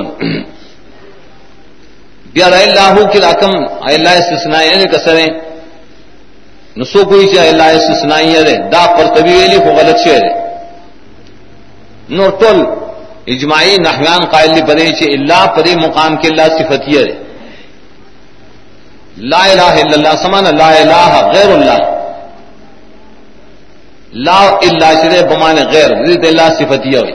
بیا 2.35 2.49
لا 2.49 2.59
الہ 2.59 2.97
کی 3.13 3.19
رقم 3.21 3.53
اللہ 3.89 4.15
استثناء 4.19 4.63
یعنی 4.63 4.83
ہے 4.83 4.89
کسرے 4.93 5.27
نو 6.77 6.85
سو 6.93 7.05
کوئی 7.11 7.27
چاہے 7.35 7.49
اللہ 7.49 7.69
استثناء 7.79 8.23
ہے 8.35 8.57
دا 8.73 8.85
پر 8.97 9.07
تبی 9.15 9.33
ویلی 9.33 9.59
کو 9.65 9.71
غلط 9.79 9.99
شعر 10.05 10.23
ہے۔ 10.29 10.33
نو 12.17 12.29
ٹول 12.41 12.59
اجماعی 13.35 13.77
نحوان 13.87 14.23
قائل 14.33 14.51
لی 14.55 14.63
بدے 14.69 14.87
چھ 14.99 15.03
اللہ 15.17 15.43
پدے 15.57 15.75
مقام 15.87 16.17
کے 16.21 16.29
اللہ 16.29 16.47
صفتی 16.59 16.97
ہے۔ 16.97 17.07
لا 19.33 19.43
الہ 19.53 19.75
الا 19.83 19.95
اللہ 19.99 20.15
سمان 20.23 20.45
لا 20.59 20.71
الہ 20.81 21.07
غیر 21.35 21.51
اللہ۔ 21.57 21.81
لا 24.27 24.41
الا 24.69 24.91
شرے 25.03 25.21
بمان 25.31 25.57
غیر 25.73 25.91
رضیت 26.01 26.25
اللہ 26.27 26.49
صفتی 26.59 26.97
ہوئی 26.97 27.15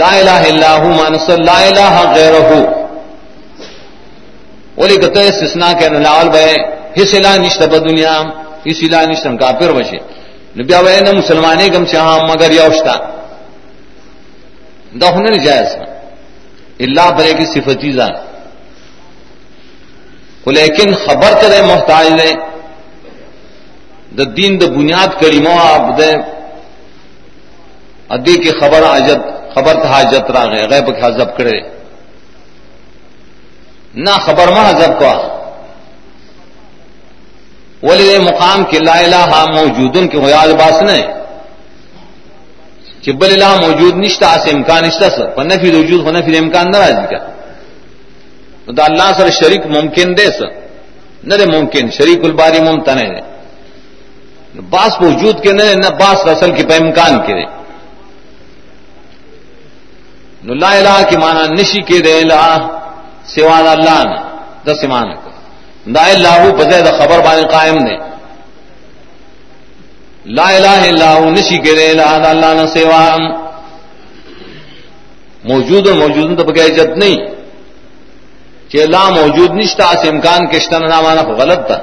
لا 0.00 0.10
الہ 0.18 0.40
الا 0.50 0.72
ہو 0.80 0.88
مانس 0.98 1.28
لا 1.46 1.58
الہ 1.66 1.94
غیر 2.16 2.34
ہو 2.48 2.60
ولی 4.80 4.96
کہتے 4.96 5.20
ہیں، 5.20 5.28
استثناء 5.28 5.72
کہ 5.78 5.88
لاول 5.88 6.28
بے 6.98 7.04
حس 7.04 7.14
الہ 7.14 7.36
نشتہ 7.46 7.64
دنیا 7.64 8.12
اس 8.64 8.78
الہ 8.82 9.00
نشتہ 9.10 9.28
کافر 9.40 9.72
بشے 9.72 9.98
نبی 10.58 10.74
آوے 10.74 11.00
نا 11.00 11.12
مسلمانے 11.12 11.68
کم 11.74 11.84
چاہاں 11.84 12.18
مگر 12.28 12.50
یوشتا 12.50 12.94
دا 15.00 15.06
ہونے 15.14 15.30
نہیں 15.30 15.44
جائز 15.44 15.70
اللہ 16.84 17.06
برے 17.16 17.32
کی 17.38 17.44
صفتی 17.44 17.92
ذات۔ 17.92 18.16
لیکن 20.46 20.94
خبر 21.04 21.32
کرے 21.40 21.62
محتاج 21.62 22.06
دے 22.18 22.32
دا 24.16 24.24
دین 24.36 24.60
دا 24.60 24.66
بنیاد 24.66 25.20
کری 25.20 25.40
مو 25.40 25.54
آپ 25.60 26.00
ادی 28.14 28.34
کی 28.42 28.50
خبر 28.60 28.82
حاجت 28.82 29.20
خبر 29.54 29.74
تھا 29.80 29.88
حاجت 29.92 30.30
را 30.30 30.42
غیب 30.70 30.86
کے 30.86 31.00
حذب 31.06 31.36
کرے 31.36 31.58
نہ 33.94 34.14
خبر 34.26 34.46
میں 34.54 34.64
حذب 34.70 34.98
کو۔ 34.98 35.37
ولی 37.82 38.18
مقام 38.18 38.64
کے 38.64 38.78
لا 38.78 38.98
الہ 38.98 39.44
موجود 39.60 39.96
ان 39.96 40.08
کے 40.08 40.18
ہویاد 40.18 40.48
باس 40.48 40.82
نے۔ 40.82 41.06
کہ 43.02 43.12
بل 43.12 43.32
اللہ 43.32 43.60
موجود 43.60 43.94
نشتا 43.94 44.36
سے 44.44 44.50
امکان 44.50 44.84
نشتا 44.84 45.10
سر 45.10 45.26
پر 45.26 45.44
نفی 45.44 45.70
وجود 45.70 46.06
ہونا 46.06 46.20
پھر 46.20 46.38
امکان 46.38 46.66
نہ 46.70 46.76
راضی 46.76 47.16
کا 47.16 47.26
دا 48.72 48.84
اللہ 48.84 49.10
سر 49.16 49.30
شریک 49.30 49.66
ممکن 49.66 50.16
دے 50.18 50.26
سر 50.26 50.68
نہ 51.24 51.34
دے 51.34 51.46
ممکن، 51.46 51.90
شریک 51.90 52.24
الباری 52.24 52.60
ممتن 52.60 52.98
ہے۔ 52.98 53.20
باس 54.70 54.92
وجود 55.00 55.42
کے 55.42 55.52
نہ 55.52 55.62
نہ 55.62 55.88
باس 55.88 56.26
رسل 56.26 56.50
کی 56.54 56.64
پہ 56.64 56.72
امکان 56.72 57.20
کے 57.26 57.32
دے۔ 57.32 57.44
نو 60.44 60.54
لا 60.54 60.70
الہ 60.70 61.10
کی 61.10 61.16
معنی 61.16 61.62
نشی 61.62 61.82
کے 61.82 61.98
دے، 61.98 62.20
لا 62.22 62.56
سوان 63.26 63.68
اللہ 63.68 64.02
نہ 64.04 64.36
دس 64.64 64.78
ایمان 64.80 65.14
کو 65.14 65.27
دا 65.94 66.04
اللہ 66.06 66.52
بزید 66.58 66.86
خبر 66.98 67.18
بان 67.20 67.42
قائم 67.50 67.78
نے. 67.78 67.96
لا 70.24 70.48
الہ 70.48 70.80
الا 70.88 71.14
ہو 71.14 71.30
نشی 71.30 71.58
کرے 71.58 71.92
لا 71.92 72.30
اللہ 72.30 72.46
نہ 72.46 72.66
سوا 72.66 73.16
موجود 75.44 75.88
اور 75.88 75.96
موجود 75.96 76.38
تو 76.38 76.44
بغیر 76.44 76.66
عزت 76.66 76.96
نہیں. 76.98 77.16
کہ 78.68 78.86
لا 78.86 79.10
موجود 79.10 79.50
نشتا، 79.54 79.84
اس 79.84 80.08
امکان 80.08 80.46
کشتہ 80.46 80.76
نہ 80.76 81.00
مانا 81.00 81.22
غلط 81.22 81.66
تھا. 81.66 81.78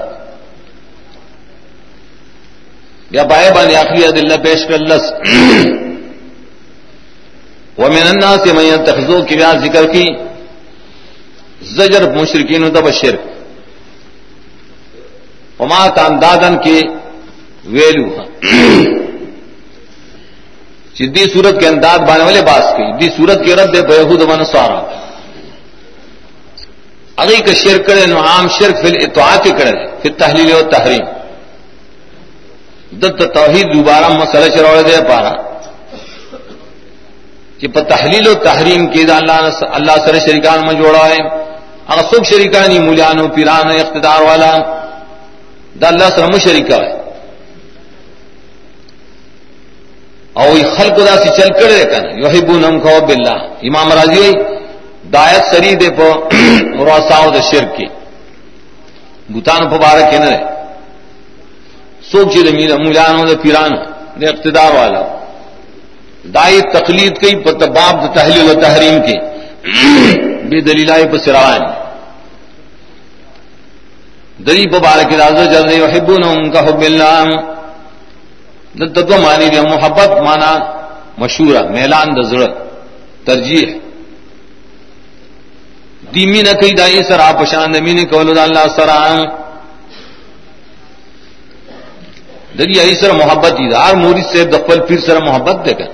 یا 3.11 3.23
بائے 3.23 3.51
بان 3.51 3.75
آخری 3.75 4.11
دل 4.11 4.37
پیش 4.43 4.65
کر، 4.65 4.79
لس. 4.79 5.13
وہ 7.77 7.87
میں 7.87 8.03
ننا 8.03 8.35
سے 8.43 8.53
میں 8.53 8.69
کی 9.27 9.39
ذکر 9.39 9.85
کی. 9.93 10.05
زجر 11.61 12.11
مشرقین 12.11 12.63
و 12.63 12.69
تب 12.69 12.91
شرک. 12.91 13.34
وما 15.65 15.87
تان 15.87 16.21
دادن 16.21 16.57
کی 16.57 16.81
ویلو 17.65 18.07
دی 20.99 21.23
صورت 21.33 21.59
کے 21.59 21.67
انداز 21.67 21.99
بانے 21.99 22.23
والے 22.23 22.41
باس 22.41 22.67
کی۔ 22.77 22.97
دی 22.97 23.09
صورت 23.17 23.45
کے 23.45 23.55
رد 23.55 23.75
بہود 23.89 24.21
من 24.21 24.45
سارا 24.45 24.79
اگئی 27.17 27.37
کا 27.37 27.53
شرک 27.53 27.87
کرے 27.87 28.05
نو 28.05 28.19
عام 28.19 28.47
شرک 28.47 28.75
فل 28.81 28.95
اتوات 29.01 29.43
کرے 29.59 29.73
پھر 30.01 30.11
تحلیل 30.17 30.51
و 30.55 30.61
تحریم 30.61 31.05
دت 32.91 33.33
توحید 33.33 33.73
دوبارہ 33.73 34.07
مسئلہ 34.07 34.47
چروڑ 34.55 34.81
دے 34.81 34.97
پارا۔ 35.09 35.33
کہ 37.59 37.67
پا 37.67 37.81
تحلیل 37.81 38.27
و 38.27 38.33
تحریم 38.33 38.87
کی 38.87 39.03
دا 39.03 39.17
اللہ 39.17 39.39
اللہ 39.77 39.95
سر 40.05 40.19
شریکان 40.19 40.59
میں 40.65 40.73
جوڑا 40.73 41.05
ہے۔ 41.07 41.19
اگر 41.87 42.03
سب 42.11 42.25
شریکانی 42.25 42.79
مولیان 42.79 43.21
و 43.21 43.27
پیران 43.27 43.67
اقتدار 43.67 44.21
والا 44.21 44.84
دا 45.81 45.87
اللہ 45.87 46.09
سر 46.15 46.31
مشرکا 46.33 46.77
ہے 46.83 46.93
اور 50.33 50.57
خلق 50.77 50.97
دا 50.99 51.15
سی 51.23 51.29
چل 51.35 51.49
کر 51.59 51.69
دے 51.69 51.83
کن 51.91 52.05
یحبونم 52.23 52.79
خو 52.83 52.95
باللہ 53.05 53.37
امام 53.67 53.91
راضی 53.99 54.17
ہوئی 54.17 54.33
دایت 55.13 55.43
سری 55.51 55.73
دے 55.81 55.89
پا 55.97 56.07
راساو 56.87 57.29
دا 57.35 57.41
شرک 57.51 57.75
کی 57.77 57.85
بوتان 59.33 59.69
پا 59.69 59.77
بارک 59.83 60.11
کے 60.11 60.17
نہ 60.19 60.33
سوک 62.09 62.31
چی 62.33 62.41
دا 62.43 62.77
مولانو 62.77 63.25
دا 63.25 63.35
پیرانو 63.43 63.79
دا 64.19 64.27
اقتدار 64.27 64.71
والا. 64.73 65.01
دائی 66.35 66.59
تقلید 66.73 67.17
کی 67.21 67.35
پا 67.43 67.51
تباب 67.59 67.95
دا 68.01 68.07
تحلیل 68.13 68.49
و 68.49 68.59
تحریم 68.61 69.01
کی 69.05 69.17
بے 70.49 70.61
دلیلائی 70.67 71.05
پا 71.11 71.17
سرائن 71.25 71.63
دلی 74.39 74.65
پا 74.67 74.77
بارک 74.77 75.11
دا 75.17 75.45
جل 75.53 75.69
دے 75.69 75.79
وحبونم 75.81 76.49
کا 76.51 76.59
حب 76.67 76.81
اللہ۔ 76.81 77.23
دو 78.75 79.17
مانی 79.23 79.47
دیا 79.49 79.61
محبت 79.63 80.11
مانا 80.25 80.51
مشہور 81.17 81.55
میلان 81.75 82.07
دزڑ 82.15 82.41
ترجیح۔ 83.25 83.65
دیمی 86.15 86.41
نہ 86.41 86.53
کئی 86.59 86.71
دائی 86.79 87.03
سر 87.07 87.19
آپ 87.19 87.39
شان 87.51 87.73
دمی 87.73 87.93
نے 87.93 88.03
کولو 88.11 88.33
دا 88.33 88.43
اللہ 88.43 88.65
سر 88.75 88.89
دلی 92.57 92.79
آئی 92.79 92.95
سر 93.01 93.11
محبت 93.21 93.51
دی 93.57 93.67
دار 93.69 93.93
موری 94.03 94.23
سے 94.31 94.43
دقل 94.55 94.79
پھر 94.87 94.99
سر 95.05 95.17
محبت 95.27 95.65
دے 95.65 95.73
کر 95.79 95.89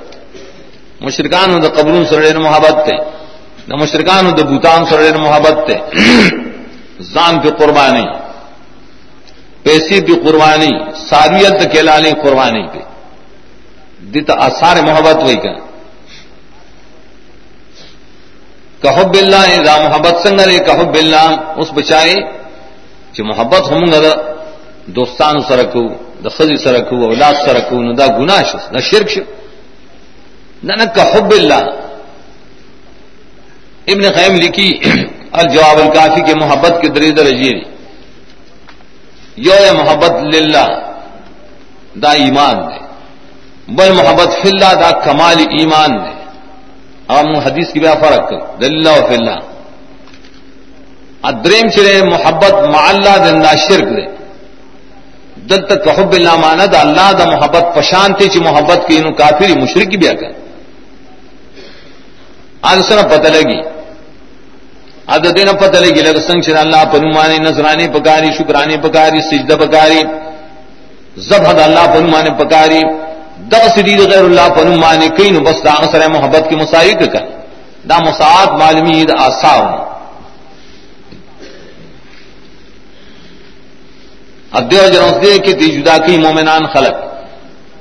مشرکان 1.05 1.49
دا 1.63 1.69
قبرون 1.77 2.05
سر 2.09 2.37
محبت 2.37 2.75
تے 2.85 2.95
نہ 3.67 3.75
مشرکان 3.81 4.25
دا 4.37 4.43
بوتان 4.49 4.81
سر 4.89 5.17
محبت 5.17 5.57
تے 5.67 5.75
زان 7.13 7.33
پہ 7.41 7.49
قربانی۔ 7.59 8.05
پیسے 9.63 9.99
کی 10.05 10.15
قربانی، 10.23 10.71
ساریت 11.09 11.57
کے 11.71 11.81
قربانی 12.23 12.63
پہ 12.73 12.79
دت 14.13 14.29
آثار 14.37 14.75
محبت 14.87 15.23
وہی 15.23 15.35
کا 15.35 15.53
کہب 18.83 19.15
اللہ 19.17 19.49
دا 19.65 19.75
محبت 19.77 20.15
سنگر 20.23 20.49
کہب 20.67 20.93
اللہ، 20.93 21.27
اس 21.57 21.69
بچائے 21.73 22.15
کہ 23.13 23.23
محبت 23.23 23.71
ہوں 23.71 23.85
گا 23.91 24.13
دوستان 24.97 25.41
سرکو 25.47 25.83
دا 26.23 26.29
خزی 26.29 26.57
سرکو 26.63 26.95
اولاد 27.05 27.33
سرکو 27.45 27.81
نہ 27.81 27.93
دا 27.93 28.07
گناش 28.17 28.55
نہ 28.71 28.79
شرک 28.79 29.17
نہ 30.63 30.73
نہ 30.79 30.85
کہب 30.95 31.31
اللہ. 31.31 31.63
ابن 33.87 34.03
خیم 34.15 34.35
لکھی، 34.35 34.69
الجواب 35.41 35.77
الکافی 35.79 36.21
کے 36.27 36.33
محبت 36.35 36.73
کے 36.81 36.87
دریدر 36.87 37.25
اجیری 37.25 37.63
یو 39.37 39.73
محبت 39.73 40.35
للہ، 40.35 40.91
دا 41.95 42.11
ایمان 42.11 42.55
دے۔ 42.55 42.85
بل 43.67 43.91
محبت 43.91 44.27
فی 44.41 44.49
اللہ، 44.49 44.73
دا 44.73 44.99
کمال 44.99 45.39
ایمان 45.39 45.89
دے۔ 45.89 46.21
عام 47.07 47.35
حدیث 47.35 47.73
کی 47.73 47.79
بیا 47.79 47.93
فرق 47.93 48.61
دلہ 48.61 48.89
و 48.89 49.07
فی 49.07 49.13
اللہ۔ 49.13 49.39
ادریم 51.21 51.69
چرے 51.69 52.01
محبت 52.03 52.53
مع 52.53 52.89
اللہ 52.89 53.17
دن 53.17 53.43
دا 53.43 53.55
شرک 53.55 53.83
دے۔ 53.83 54.11
دل 55.49 55.65
تک 55.65 55.99
حب 55.99 56.11
اللہ 56.11 56.35
مانا 56.35 56.65
دا 56.65 56.79
اللہ 56.79 57.11
دا 57.19 57.25
محبت 57.25 57.75
پشانتی 57.75 58.29
چی 58.29 58.39
محبت 58.39 58.87
کی 58.87 58.97
انہوں 58.97 59.11
کافری 59.11 59.53
مشرکی 59.53 59.97
بیا 59.97 60.13
کر۔ 60.13 60.27
آج 62.61 62.79
سنا 62.81 63.01
پتہ 63.07 63.27
لگی۔ 63.27 63.80
اد 65.13 65.25
دین 65.37 65.47
پتہ 65.47 65.77
لګی 65.77 66.01
لکه 66.01 66.01
څنګه 66.01 66.01
لگی 66.01 66.01
لگ 66.01 66.19
سنگ 66.27 66.41
چر 66.41 66.55
اللہ 66.55 66.83
پنمانے 66.91 67.37
نظرانے 67.37 67.87
پکاری 67.87 68.29
شکرانے 68.37 68.77
پکاری، 68.77 69.21
سجدہ 69.21 69.55
پکاری، 69.63 70.01
زبحد 71.29 71.59
اللہ 71.59 71.85
پنمانے 71.93 72.31
پکاری، 72.43 72.81
دغ 73.51 73.63
سدید 73.75 73.99
غیر 74.11 74.23
اللہ 74.23 74.47
پنمانے 74.55 75.07
کئی 75.17 75.29
نو 75.29 75.39
بس 75.39 75.63
دا 75.63 75.73
سر 75.91 76.09
محبت 76.09 76.43
کی 76.49 76.55
مسائق 76.55 76.99
کا 77.13 77.19
دا 77.89 77.97
مساعد 77.97 78.49
معلومی 78.61 79.03
دا 79.03 79.15
آساو۔ 79.25 79.63
ادیو 84.59 84.87
جنوس 84.93 85.15
دے 85.23 85.37
کہ 85.43 85.53
تی 85.59 85.67
جدا 85.75 85.97
کی 86.05 86.17
مومنان 86.17 86.63
خلق۔ 86.73 86.95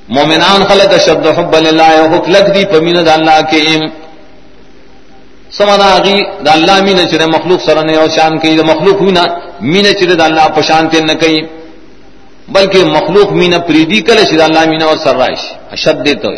مومنان 0.09 0.61
خلق 0.69 0.93
شبد 1.07 1.27
حب 1.39 1.55
اللہ 1.57 1.97
حق 2.13 2.29
لگ 2.29 2.47
دی 2.55 2.65
پمین 2.65 3.07
دا 3.07 3.13
اللہ 3.13 3.41
کے 3.51 3.59
ام 5.61 5.69
سمنا 5.69 5.97
غی 6.05 6.21
دا 6.45 6.53
اللہ 6.53 6.83
مین 6.83 7.09
چرے 7.11 7.27
مخلوق 7.27 7.61
سر 7.67 7.85
نے 7.85 7.95
او 7.97 8.09
شان 8.09 8.39
کی 8.39 8.57
دا 8.57 8.65
مخلوق 8.73 8.99
مینا 9.03 9.25
مین 9.61 9.85
چرے 9.99 10.15
دا 10.15 10.25
اللہ 10.25 10.49
پشان 10.57 10.89
تے 10.89 11.01
نہ 11.01 11.13
کئی۔ 11.13 11.39
بلکہ 12.49 12.85
مخلوق 12.85 13.33
مینا 13.33 13.59
پریدی 13.59 14.01
کلے 14.01 14.25
چرے 14.25 14.43
اللہ 14.43 14.63
مینا 14.71 14.85
اور 14.87 14.97
سر 14.97 15.17
رائش۔ 15.17 15.43
اشد 15.73 16.07
دے 16.07 16.15
تو 16.15 16.31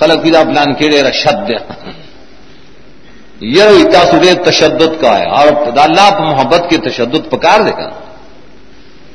خلق 0.00 0.20
دا 0.32 0.42
پلان 0.44 0.74
کیڑے 0.74 1.02
را 1.02 1.10
شد 1.10 1.38
دے۔ 1.48 1.56
یہ 3.40 3.62
اتاسو 3.62 4.16
دے 4.24 4.34
تشدد 4.34 4.92
کا 5.00 5.18
ہے۔ 5.18 5.26
اور 5.36 5.70
دا 5.76 5.82
اللہ 5.82 6.08
پا 6.10 6.24
محبت 6.32 6.62
کے 6.70 6.76
تشدد 6.88 7.30
پکار 7.30 7.60
دے 7.60 7.70
کر 7.70 7.90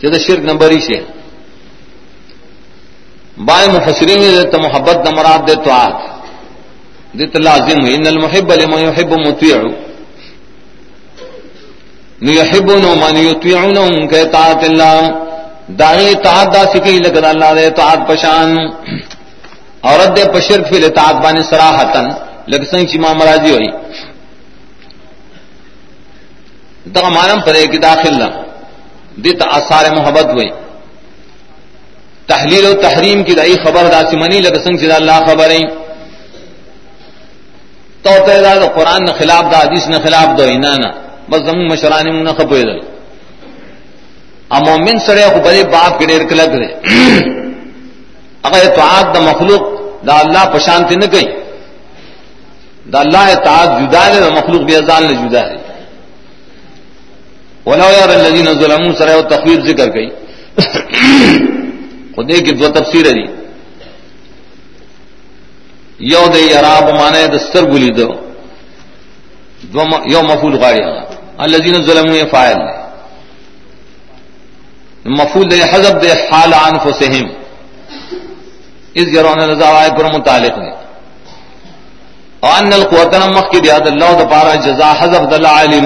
جدا 0.02 0.18
شرک 0.18 0.44
نمبر 0.52 0.72
ہی 0.72 0.82
سے 0.82 0.98
بائے 3.46 3.68
مفسرین 3.68 4.22
دے 4.52 4.58
محبت 4.58 4.98
نمرات 5.08 5.48
دے 5.48 5.56
تو 5.56 5.72
آت۔ 5.72 6.13
دت 7.20 7.36
لازم 7.38 7.80
ان 7.96 8.08
المحب 8.08 8.52
لمن 8.52 8.80
يحب 8.88 9.12
مطيع. 9.28 9.60
يحبون 12.22 12.86
من 13.04 13.16
يطيعون 13.30 14.08
كطاعت 14.08 14.64
الله. 14.64 15.00
داعی 15.80 16.06
اطاعت 16.12 16.54
دا 16.54 16.64
سکی 16.74 16.98
لگد 17.00 17.26
اللہ 17.26 17.50
دے 17.58 17.66
اطاعت 17.68 18.00
پشان. 18.08 18.50
عورت 19.84 20.18
دے 20.18 20.24
پشرک 20.34 20.68
فی 20.70 20.76
الاطاعت 20.78 21.16
بانی 21.24 21.44
صراحتن 21.50 22.06
لگ 22.52 22.64
سنگ 22.72 22.86
چی 22.90 22.98
ماں 23.04 23.14
مراجی 23.20 23.52
ہوئی. 23.52 23.70
دا 26.96 27.10
مانم 27.10 27.40
پر 27.46 27.54
ایک 27.54 27.82
داخل 27.82 28.14
لم 28.22 28.34
دیت 29.24 29.42
آثار 29.58 29.86
محبت 29.98 30.28
ہوئی. 30.36 30.50
تحلیل 32.28 32.66
و 32.66 32.74
تحریم 32.82 33.24
کی 33.24 33.34
دائی 33.36 33.56
خبر 33.64 33.86
دا 33.94 34.02
منی 34.22 34.40
لگ 34.40 34.56
سنگ 34.64 34.76
چی 34.80 34.88
دا 34.88 34.96
اللہ 34.96 35.18
خبریں 38.06 38.38
تو 38.38 38.60
دا 38.60 38.68
قرآن 38.76 39.04
نہ 39.06 39.12
خلاف 39.20 39.52
دا 39.52 39.60
حدیث 39.60 39.88
نہ 39.88 39.98
خلاف 40.04 40.38
دو 40.38 40.44
اینا 40.44 40.76
نا. 40.78 40.90
بس 41.30 41.42
زم 41.42 41.60
مشرانی 41.68 42.12
من 42.12 42.24
نہ 42.24 42.30
خپوی 42.38 42.62
دل 42.62 42.80
مومن 44.66 45.00
سڑے 45.06 45.24
کو 45.34 45.40
بڑے 45.46 45.64
باپ 45.72 46.00
کے 46.00 46.06
ڈیر 46.06 46.24
کلک 46.30 46.52
دے. 46.54 46.68
اگر 48.48 48.62
اطاعت 48.64 49.16
دا 49.16 49.20
مخلوق 49.22 49.62
دا 50.08 50.18
اللہ 50.20 50.44
پشانتی 50.54 50.96
نہ 50.96 51.06
گئی 51.14 51.26
دا 52.94 53.00
اللہ 53.00 53.32
اطاعت 53.32 53.70
جدا 53.80 54.06
ہے 54.06 54.20
دا 54.20 54.30
مخلوق 54.30 54.62
بھی 54.62 54.76
ازال 54.76 55.04
نے 55.04 55.16
جدا 55.16 55.42
ہے 55.42 55.58
ولو 57.66 57.90
یار 57.92 58.10
الذین 58.10 58.48
ظلموا، 58.60 58.94
سڑے 58.98 59.22
تخویر 59.30 59.60
ذکر 59.68 59.94
گئی 59.94 60.10
خودے 62.16 62.40
کی 62.46 62.52
دو 62.52 62.68
تفسیر 62.68 63.06
ہے 63.06 63.43
یو 66.12 66.26
دے 66.34 66.40
یراب 66.42 66.90
مانے 67.00 67.26
دستر 67.34 67.66
گلی 67.72 67.92
دو 67.98 68.08
یو 70.14 70.22
مفول 70.22 70.56
غاڑی 70.62 70.82
الذین 71.46 71.76
ظلموا 71.88 72.24
فاعل 72.32 72.60
مفول 75.20 75.50
دے 75.52 75.62
حذف 75.72 76.02
دے 76.02 76.12
حال 76.22 76.54
انفسہم 76.54 77.28
اس 79.00 79.08
یرون 79.16 79.40
رضا 79.52 79.70
وائے 79.72 79.90
پر 79.98 80.06
متعلق 80.14 80.58
ہے 80.64 80.72
ان 82.52 82.74
القوت 82.74 83.16
مخ 83.36 83.50
کی 83.52 83.60
بیاد 83.62 83.88
اللہ 83.88 84.12
دا 84.20 84.26
پارا 84.32 84.56
جزا 84.66 84.92
حذف 85.00 85.30
دل 85.32 85.46
عالم 85.46 85.86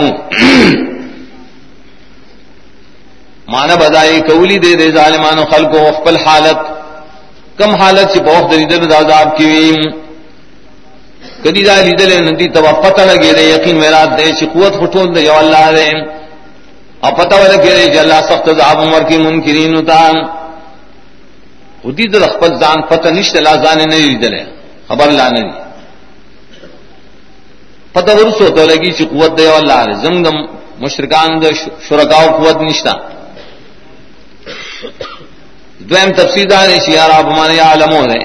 مانا 3.51 3.76
بدائی 3.82 4.20
کولی 4.30 4.57
دے 4.59 4.74
دے 4.76 4.89
ظالمان 4.91 5.43
خلق 5.51 5.76
و 5.76 5.91
خپل 5.97 6.18
حالت. 6.26 6.65
کم 7.57 7.76
حالت 7.76 8.11
سے 8.13 8.20
بہت 8.24 8.51
دریدر 8.51 8.84
عذاب 8.97 9.38
کی 9.38 9.47
کدی 11.47 11.63
دا 11.63 11.75
لیدل 11.81 12.11
ندی 12.27 12.47
تب 12.55 12.65
پتہ 12.83 13.01
لگے 13.09 13.31
دے 13.33 13.43
یقین 13.43 13.77
میرا 13.79 14.03
دے 14.17 14.31
چ 14.37 14.43
قوت 14.53 14.73
پھٹول 14.79 15.15
دے 15.15 15.21
یو 15.21 15.35
اللہ 15.35 15.67
دے 15.75 15.87
ا 17.07 17.09
پتہ 17.19 17.35
لگے 17.51 17.71
دے 17.77 17.85
ج 17.93 17.97
اللہ 17.97 18.19
سخت 18.29 18.47
عذاب 18.49 18.77
عمر 18.85 19.03
کی 19.09 19.17
منکرین 19.17 19.85
تا 19.85 20.01
خودی 21.81 22.05
در 22.13 22.27
خپل 22.33 22.51
ځان 22.61 22.77
پتہ 22.91 23.09
نشته، 23.09 23.39
لا 23.39 23.53
ځان 23.63 23.79
نه 23.89 23.97
لیدل 24.07 24.35
خبر 24.89 25.07
لا 25.19 25.27
نه 25.29 25.43
پتہ 27.93 28.11
ورسو 28.19 28.49
ته 28.55 28.63
لگی 28.71 28.91
چ 28.97 29.01
قوت 29.11 29.37
دے 29.37 29.43
یو 29.43 29.55
اللہ 29.55 29.79
دے 29.87 29.93
زمدم 30.03 30.37
مشرکان 30.83 31.41
دے 31.41 31.49
شرکاو 31.87 32.27
قوت 32.37 32.57
نشتا 32.61 32.93
دویم 35.89 36.09
تفصیل 36.17 36.49
دار 36.49 36.69
شیار 36.85 37.09
آپ 37.19 37.27
مانے 37.37 37.55
یا 37.55 37.71
علموں 37.73 38.05
نے 38.07 38.19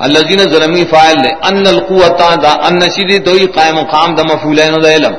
اللہ 0.00 0.20
جین 0.28 0.40
ظلمی 0.50 0.84
فائل 0.90 1.16
لے 1.22 1.30
ان 1.42 1.66
القوت 1.66 2.20
دا 2.42 2.52
ان 2.66 2.78
نشیدی 2.78 3.18
تو 3.18 3.32
ہی 3.32 3.46
قائم 3.54 3.74
مقام 3.76 4.14
دا 4.14 4.22
مفعولین 4.24 4.74
دا 4.82 4.90
علم. 4.90 5.14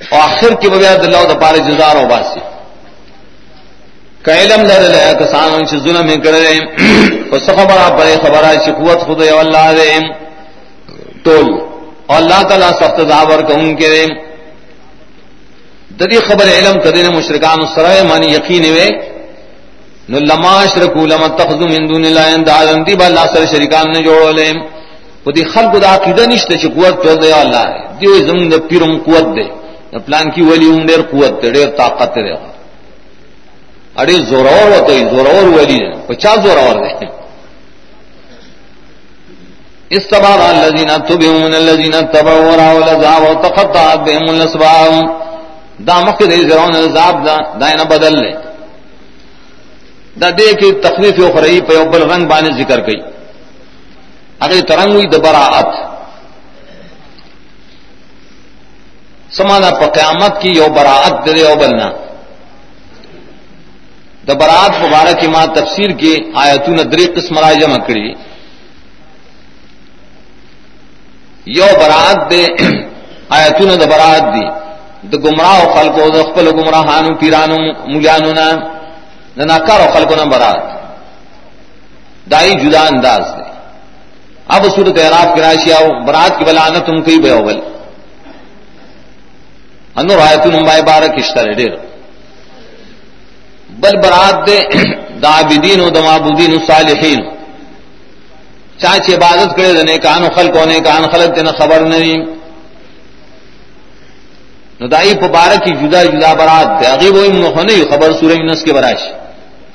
اور 0.00 0.20
آخر 0.20 0.54
کی 0.60 0.68
بغیر 0.68 1.00
اللہ 1.00 1.24
دا 1.28 1.38
پارے 1.40 1.58
جزار 1.60 1.96
و 1.96 2.06
باسی 2.08 2.40
کا 4.22 4.34
علم 4.34 4.62
لر 4.66 4.82
لے 4.84 5.02
کسان 5.18 5.54
ان 5.54 5.66
سے 5.66 5.78
ظلم 5.78 6.08
کر 6.20 6.32
رہے 6.32 6.54
اور 7.30 7.40
خبر 7.48 7.76
آپ 7.78 7.98
بڑے 7.98 8.14
خبر 8.22 8.44
ہے 8.44 8.72
قوت 8.72 9.06
خود 9.06 9.22
ہے 9.22 9.28
اللہ 9.30 9.70
دے 9.72 9.90
ٹول 11.24 11.50
اور 12.06 12.16
اللہ 12.16 12.42
تعالیٰ 12.48 12.70
سخت 12.72 12.98
دابر 13.08 13.42
کا 13.48 13.54
ان 13.54 13.74
کے 13.76 13.90
ددی 15.90 16.18
خبر 16.28 16.48
علم 16.48 16.80
کدی 16.80 17.02
نے 17.02 17.08
مشرکان 17.08 17.66
سرائے 17.74 18.02
مانی 18.02 18.32
یقین 18.32 18.64
ہوئے 18.64 18.88
نو 20.08 20.18
لما 20.18 20.52
اشرکو 20.60 21.06
لما 21.06 21.26
تخذو 21.26 21.66
من 21.66 21.82
دون 21.88 22.04
اللہ 22.04 22.26
اندازن 22.36 22.86
دی 22.86 22.94
با 22.94 23.06
اللہ 23.06 23.24
سر 23.32 23.44
شرکان 23.52 23.86
نے 23.92 24.00
جوڑو 24.02 24.30
لیم 24.30 24.56
و 25.26 25.30
دی 25.30 25.42
خلق 25.44 25.82
دا 25.82 25.94
عقیدہ 25.94 26.22
نشتے 26.30 26.56
چی 26.56 26.68
قوت 26.68 27.04
تو 27.04 27.14
دے 27.14 27.32
اللہ 27.32 27.64
ہے۔ 27.68 27.78
دیو 28.00 28.14
زمین 28.28 28.52
دا 28.52 28.58
پیرم 28.68 28.92
قوت 29.06 29.26
دے۔ 29.36 29.46
پلان 30.06 30.30
کی 30.30 30.42
ولی 30.42 30.68
ہم 30.70 30.86
دیر 30.86 31.02
قوت 31.10 31.42
دے، 31.42 31.50
دیر 31.50 31.68
طاقت 31.76 32.14
دے۔ 32.16 32.34
اڑے 34.00 34.12
زورور 34.12 34.68
ہوتا 34.74 34.92
ہے 34.92 34.98
زورور 34.98 35.46
ولی 35.58 35.78
دے 35.78 35.90
پچا 36.06 36.34
زورور 36.44 36.76
دے؟ 36.84 37.06
استبار 39.96 40.38
الذين 40.38 40.90
تبعوا 41.08 41.38
من 41.46 41.54
الذين 41.54 41.94
تبعوا 42.12 42.44
وراء 42.50 42.74
العذاب 42.74 43.22
وتقطعت 43.30 43.98
بهم 43.98 44.28
الاسباب 44.34 44.92
دا 45.86 46.00
مخد 46.00 46.30
زرون 46.48 46.76
العذاب 46.76 47.26
دا 47.26 47.36
دائنا 47.60 47.82
بدل 47.82 48.22
لے۔ 48.22 48.45
دا 50.16 50.28
دے 50.38 50.52
کی 50.60 50.70
تخلیف 50.80 51.18
اخرئی 51.24 51.60
پہ 51.60 51.82
بل 51.92 52.02
رنگ 52.10 52.26
بانے 52.26 52.50
ذکر 52.58 52.86
گئی 52.86 53.00
اگر 54.40 54.60
ترنگ 54.68 54.94
ہوئی 54.94 55.06
دبراعت 55.08 55.74
سمانا 59.30 59.70
پا 59.70 59.86
قیامت 59.88 60.40
کی 60.42 60.50
یو 60.50 60.68
براعت 60.74 61.26
دے 61.26 61.42
او 61.42 61.54
بلنا 61.56 61.88
دبرات 64.28 64.72
مبارک 64.82 65.20
کی 65.20 65.26
ماں 65.28 65.46
تفسیر 65.54 65.90
کی 66.00 66.14
آیتون 66.34 66.78
دری 66.92 67.06
قسم 67.16 67.38
رائے 67.38 67.56
جمع 67.56 67.76
کری 67.86 68.06
یو 71.56 71.66
برات 71.80 72.30
دے 72.30 72.44
آیتون 73.36 73.68
دبرات 73.80 74.24
دی 74.34 74.46
د 75.10 75.14
گمراہ 75.24 75.60
خلقو 75.74 76.08
د 76.10 76.24
خپل 76.28 76.46
گمراہانو 76.58 77.14
پیرانو 77.20 77.56
مولانو 77.86 78.32
نام 78.32 78.56
ناکار 79.36 79.80
و 79.80 79.92
خلق 79.92 80.12
و 80.12 80.24
نمبرات 80.24 80.62
دائی 82.30 82.54
جدا 82.54 82.80
انداز 82.80 83.24
دے 83.36 83.44
اب 84.48 84.62
صورت 84.76 84.98
اعراف 84.98 85.34
کی 85.34 85.40
راشی 85.40 85.72
آؤ 85.72 86.04
برات 86.04 86.38
کی 86.38 86.44
بلانا 86.44 86.78
تم 86.78 87.02
کئی 87.02 87.18
بے 87.18 87.30
اول 87.30 87.60
انو 89.98 90.16
رایت 90.16 90.46
نمبائے 90.46 90.82
بارہ 90.82 91.08
کشتر 91.08 91.52
ڈیر. 91.52 91.74
بل 93.80 93.96
برات 94.00 94.46
دے، 94.46 94.58
دا 95.22 95.30
عبدین 95.40 95.80
و 95.80 95.88
دمابدین 95.90 96.52
و 96.54 96.58
صالحین. 96.66 97.20
چاچے 98.78 99.14
عبادت 99.14 99.56
کرے 99.56 99.72
دنے 99.72 99.98
کان 99.98 100.22
خلق 100.34 100.56
ہونے 100.56 100.80
کان 100.80 101.02
خلق 101.12 101.36
دینا 101.36 101.52
خبر 101.52 101.80
نہیں 101.80 102.16
ندائی 104.80 105.14
پبارک 105.14 105.64
کی 105.64 105.72
جدا 105.80 106.02
جدا 106.04 106.34
برات 106.34 106.68
دے. 106.80 106.86
اگی 106.86 107.08
وہی 107.08 107.42
ہونے 107.56 107.74
خبر 107.90 108.12
سورہ 108.20 108.36
نس 108.48 108.62
کے 108.64 108.72
براشی. 108.72 109.25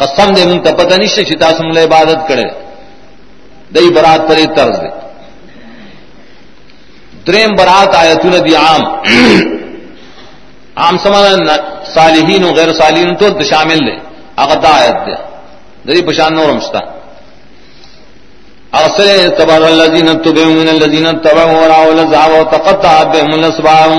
قسم 0.01 0.33
دے 0.35 0.43
منگ 0.49 0.65
پتہ 0.77 0.95
نہیں 0.99 1.23
چتا 1.29 1.49
سمل 1.57 1.77
عبادت 1.77 2.27
کرے 2.27 2.47
دئی 3.75 3.89
برات 3.95 4.21
پر 4.27 4.39
طرز 4.55 4.75
دے 4.81 4.89
دریم 7.27 7.51
برات 7.55 7.95
آیا 7.95 8.13
دی 8.45 8.55
عام. 8.55 8.83
عام 10.83 10.95
سمانا 11.03 11.55
صالحین 11.95 12.43
و 12.43 12.51
غیر 12.57 12.71
صالحین 12.81 13.15
تو 13.19 13.43
شامل 13.51 13.79
دے 13.87 13.95
اغتا 14.43 14.69
آیت 14.79 14.97
دے 15.07 15.15
دری 15.87 16.01
پشان 16.07 16.31
نو 16.35 16.43
رمستا 16.51 16.79
اغسر 18.79 19.07
تبر 19.37 19.63
اللذین 19.71 20.09
تبعو 20.23 20.51
من 20.59 20.67
اللذین 20.73 21.07
تبعو 21.23 21.55
وراؤ 21.61 21.89
لزعو 21.93 22.43
تقطع 22.43 23.03
بهم 23.03 23.31
الاسباب. 23.33 23.91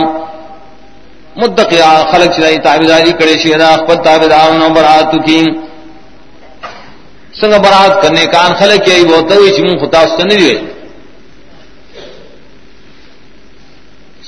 مدقیا 1.36 1.90
خلق 2.10 2.30
چلائی 2.36 2.58
تابداری 2.64 3.12
کرے 3.18 3.34
شیدہ 3.42 3.66
اخبر 3.76 3.96
تابداروں 4.04 4.58
نو 4.58 4.68
براتو 4.74 5.18
کی 5.26 5.38
سنگ 7.42 7.50
برات 7.50 8.02
کرنے 8.02 8.26
کان 8.26 8.54
خلق 8.54 8.84
کی 8.84 9.00
وہ 9.00 9.20
تو 9.20 9.48
چمن 9.48 9.84
خطا 9.84 10.04
سنی 10.04 10.36
ہوئے 10.42 10.54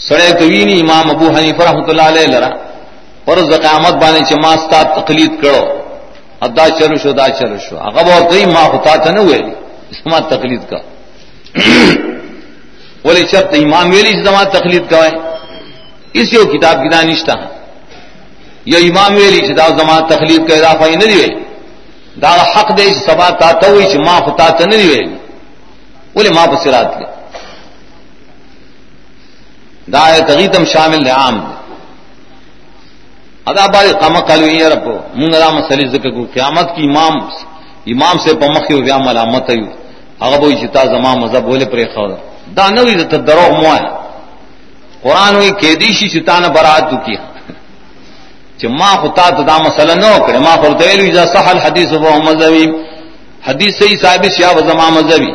سڑے 0.08 0.32
کوینی 0.38 0.80
امام 0.80 1.10
ابو 1.10 1.26
حنیفہ 1.36 1.62
رحمۃ 1.62 1.88
اللہ 1.88 2.02
علیہ 2.02 2.26
لرا۔ 2.26 2.48
اور 3.24 3.36
زقامت 3.36 3.92
بانے 3.92 4.20
چماستا 4.20 4.82
تقلید 4.82 5.42
کرو۔ 5.42 5.82
ادا 6.40 6.68
چلو 6.68 6.96
شو، 7.02 7.12
دا 7.12 7.28
چلو 7.28 7.58
شو۔ 7.58 7.78
اگر 7.78 8.02
وہ 8.06 8.30
تو 8.30 8.50
ماں 8.50 8.68
خطا 8.68 8.96
تھا 8.96 9.10
نہ 9.10 9.20
ہوئے 9.20 9.38
اسما 9.90 10.18
تقلید 10.18 10.60
کا۔ 10.70 10.76
بولے 13.04 13.22
چب 13.22 13.40
تو 13.40 13.56
امام 13.62 13.90
ویلی 13.90 14.24
زما 14.24 14.42
تقلید 14.44 14.90
کا 14.90 15.04
ہے۔ 15.04 15.10
اس 16.12 16.32
یہ 16.32 16.44
کتاب 16.44 16.82
کی 16.82 16.88
دانشتہ۔ 16.88 17.32
یہ 18.66 18.78
امام 18.78 19.14
ویلی 19.14 19.40
چدا 19.46 19.68
زما 19.68 20.00
تقلید 20.00 20.48
کا 20.48 20.54
اضافہ 20.56 20.84
ہی 20.84 20.96
نہیں 20.96 21.14
ہوئے 21.14 21.43
دا 22.22 22.30
حق 22.52 22.68
دے 22.78 22.86
سبا 23.06 23.28
تا 23.40 23.50
تو 23.60 23.80
چ 23.90 23.96
ما 24.06 24.16
خطا 24.26 24.48
ته 24.58 24.64
نه 24.66 24.76
ویل 24.76 25.10
ولې 26.16 26.30
ما 26.36 26.44
په 26.46 26.56
سرات 26.64 26.90
کې 26.98 27.06
دا 29.92 30.20
تغیتم 30.28 30.64
شامل 30.64 31.04
دی، 31.04 31.10
عام 31.10 31.36
دی. 31.44 31.54
ادا 33.50 33.66
بار 33.72 33.86
قام 34.00 34.16
قالو 34.28 34.46
یې 34.46 34.66
رب، 34.72 34.86
مونږ 35.18 35.34
را 35.34 35.50
مسلې 35.58 35.86
ذکر 35.94 36.10
کو 36.10 36.22
قیامت 36.34 36.68
کی 36.74 36.82
امام 36.88 37.14
امام 37.92 38.16
سے 38.24 38.34
په 38.40 38.46
مخ 38.54 38.70
یو، 38.70 38.80
بیا 38.86 38.98
ملامت 38.98 39.50
ایو 39.50 39.68
هغه 40.22 40.36
وایي 40.40 40.56
چې 40.60 40.66
تا 40.74 40.82
زما 40.86 41.14
مذهب 41.14 41.44
ولې 41.48 41.66
پرې 41.72 41.86
خو 41.94 42.06
دا 42.56 42.68
نه 42.70 42.82
وی 42.82 43.04
ته 43.04 43.16
درو 43.16 43.52
مو 43.60 43.76
قرآن 45.04 45.36
وی 45.36 45.50
کې 45.50 45.76
دي 45.80 45.90
شي 45.94 46.08
چې 46.08 46.24
تا 46.26 46.40
نه 46.40 46.48
برات 46.48 46.92
وکي 46.92 47.16
چې 48.58 48.66
ما 48.80 48.90
خو 49.00 49.08
تا 49.08 49.30
ته 49.30 49.42
دا 49.42 49.56
مسله 49.58 49.94
نه 49.94 50.08
وکړه. 50.16 50.38
ما 50.46 50.54
خو 50.60 50.74
ته 50.78 50.84
ویل 50.86 51.00
اذا 51.00 51.24
صح 51.34 51.46
الحديث 51.56 51.88
فهو 51.94 52.18
مذهبي 52.28 52.66
حدیث 53.46 53.72
صحیح 53.80 53.96
ثابت 54.04 54.32
شیا 54.36 54.50
و 54.56 54.60
زما 54.70 54.86
مذهبي 54.90 55.32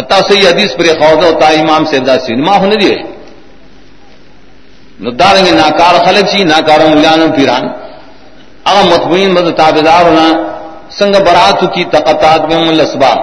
اتا 0.00 0.18
صحیح 0.28 0.48
حدیث 0.48 0.70
پر 0.78 0.86
خوضه 1.00 1.26
او 1.26 1.32
تا 1.40 1.48
امام 1.60 1.84
سے 1.90 1.98
دا 1.98 2.18
سی 2.24 2.34
ما 2.46 2.58
خو 2.58 2.66
نه 2.66 2.76
دی 2.82 2.94
نو 5.00 5.10
دارنګ 5.10 5.48
ناکار 5.62 5.94
خلک 6.06 6.26
شي، 6.32 6.44
ناکار 6.44 6.80
مولانو 6.90 7.26
پیران. 7.36 7.64
هغه 8.68 8.82
مطمئن 8.92 9.30
مد 9.36 9.46
تابعدارونه 9.60 10.26
څنګه 10.98 11.18
برات 11.26 11.60
کی 11.74 11.84
تقطات 11.84 12.40
به 12.48 12.56
مل 12.66 12.80
اسباب 12.80 13.18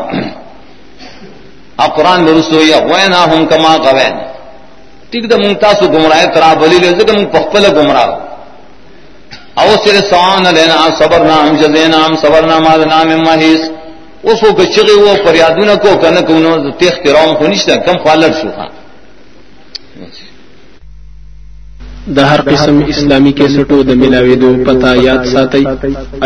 ا 1.78 1.88
قران 1.96 2.20
درسو 2.28 2.62
یا 2.62 2.80
وینا 2.90 3.22
هم 3.32 3.46
کما 3.46 3.78
قوین 3.78 4.16
ٹھیک 5.12 5.24
ده، 5.30 5.36
مونږ 5.38 5.56
تاسو 5.66 5.84
گمراه 5.88 6.26
ترا 6.26 6.54
بلی 6.62 6.78
لږه 6.78 7.12
مونږ 7.18 7.28
په 7.34 7.40
خپل 7.46 7.64
گمراه 7.78 8.10
او 9.62 9.70
سر 9.84 10.00
سوان 10.10 10.46
لینا 10.56 10.78
صبر 11.00 11.26
نام 11.26 11.56
جزے 11.62 11.86
نام 11.88 12.16
صبر 12.22 12.48
نام 12.48 12.68
نام 12.90 13.10
محیس 13.26 13.70
اس 14.32 14.40
کو 14.58 14.64
چگے 14.76 14.94
وہ 15.02 15.14
فریادوں 15.26 15.76
کو 15.84 15.98
کن 16.02 16.16
کو 16.28 16.72
تیخ 16.80 17.04
تیراؤں 17.04 17.34
کو 17.40 17.48
نشتا 17.48 17.76
کم 17.86 17.98
فالر 18.04 18.32
شو 18.42 18.50
ہاں 18.58 18.70
د 22.16 22.20
هر 22.30 22.42
قسم 22.48 22.80
اسلامی 22.94 23.32
کیسټو 23.40 23.84
د 23.90 24.00
ملاويدو 24.00 24.50
پتا 24.68 24.94
یاد 25.04 25.26
ساتي 25.34 25.64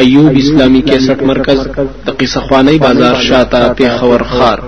ایوب 0.02 0.38
اسلامی 0.42 0.82
کیسټ 0.88 1.24
مرکز 1.32 1.60
د 2.06 2.10
قصه 2.20 2.40
خوانی 2.48 2.78
بازار 2.86 3.16
شاته 3.28 3.62
په 3.78 3.98
خور 3.98 4.24
خار. 4.32 4.60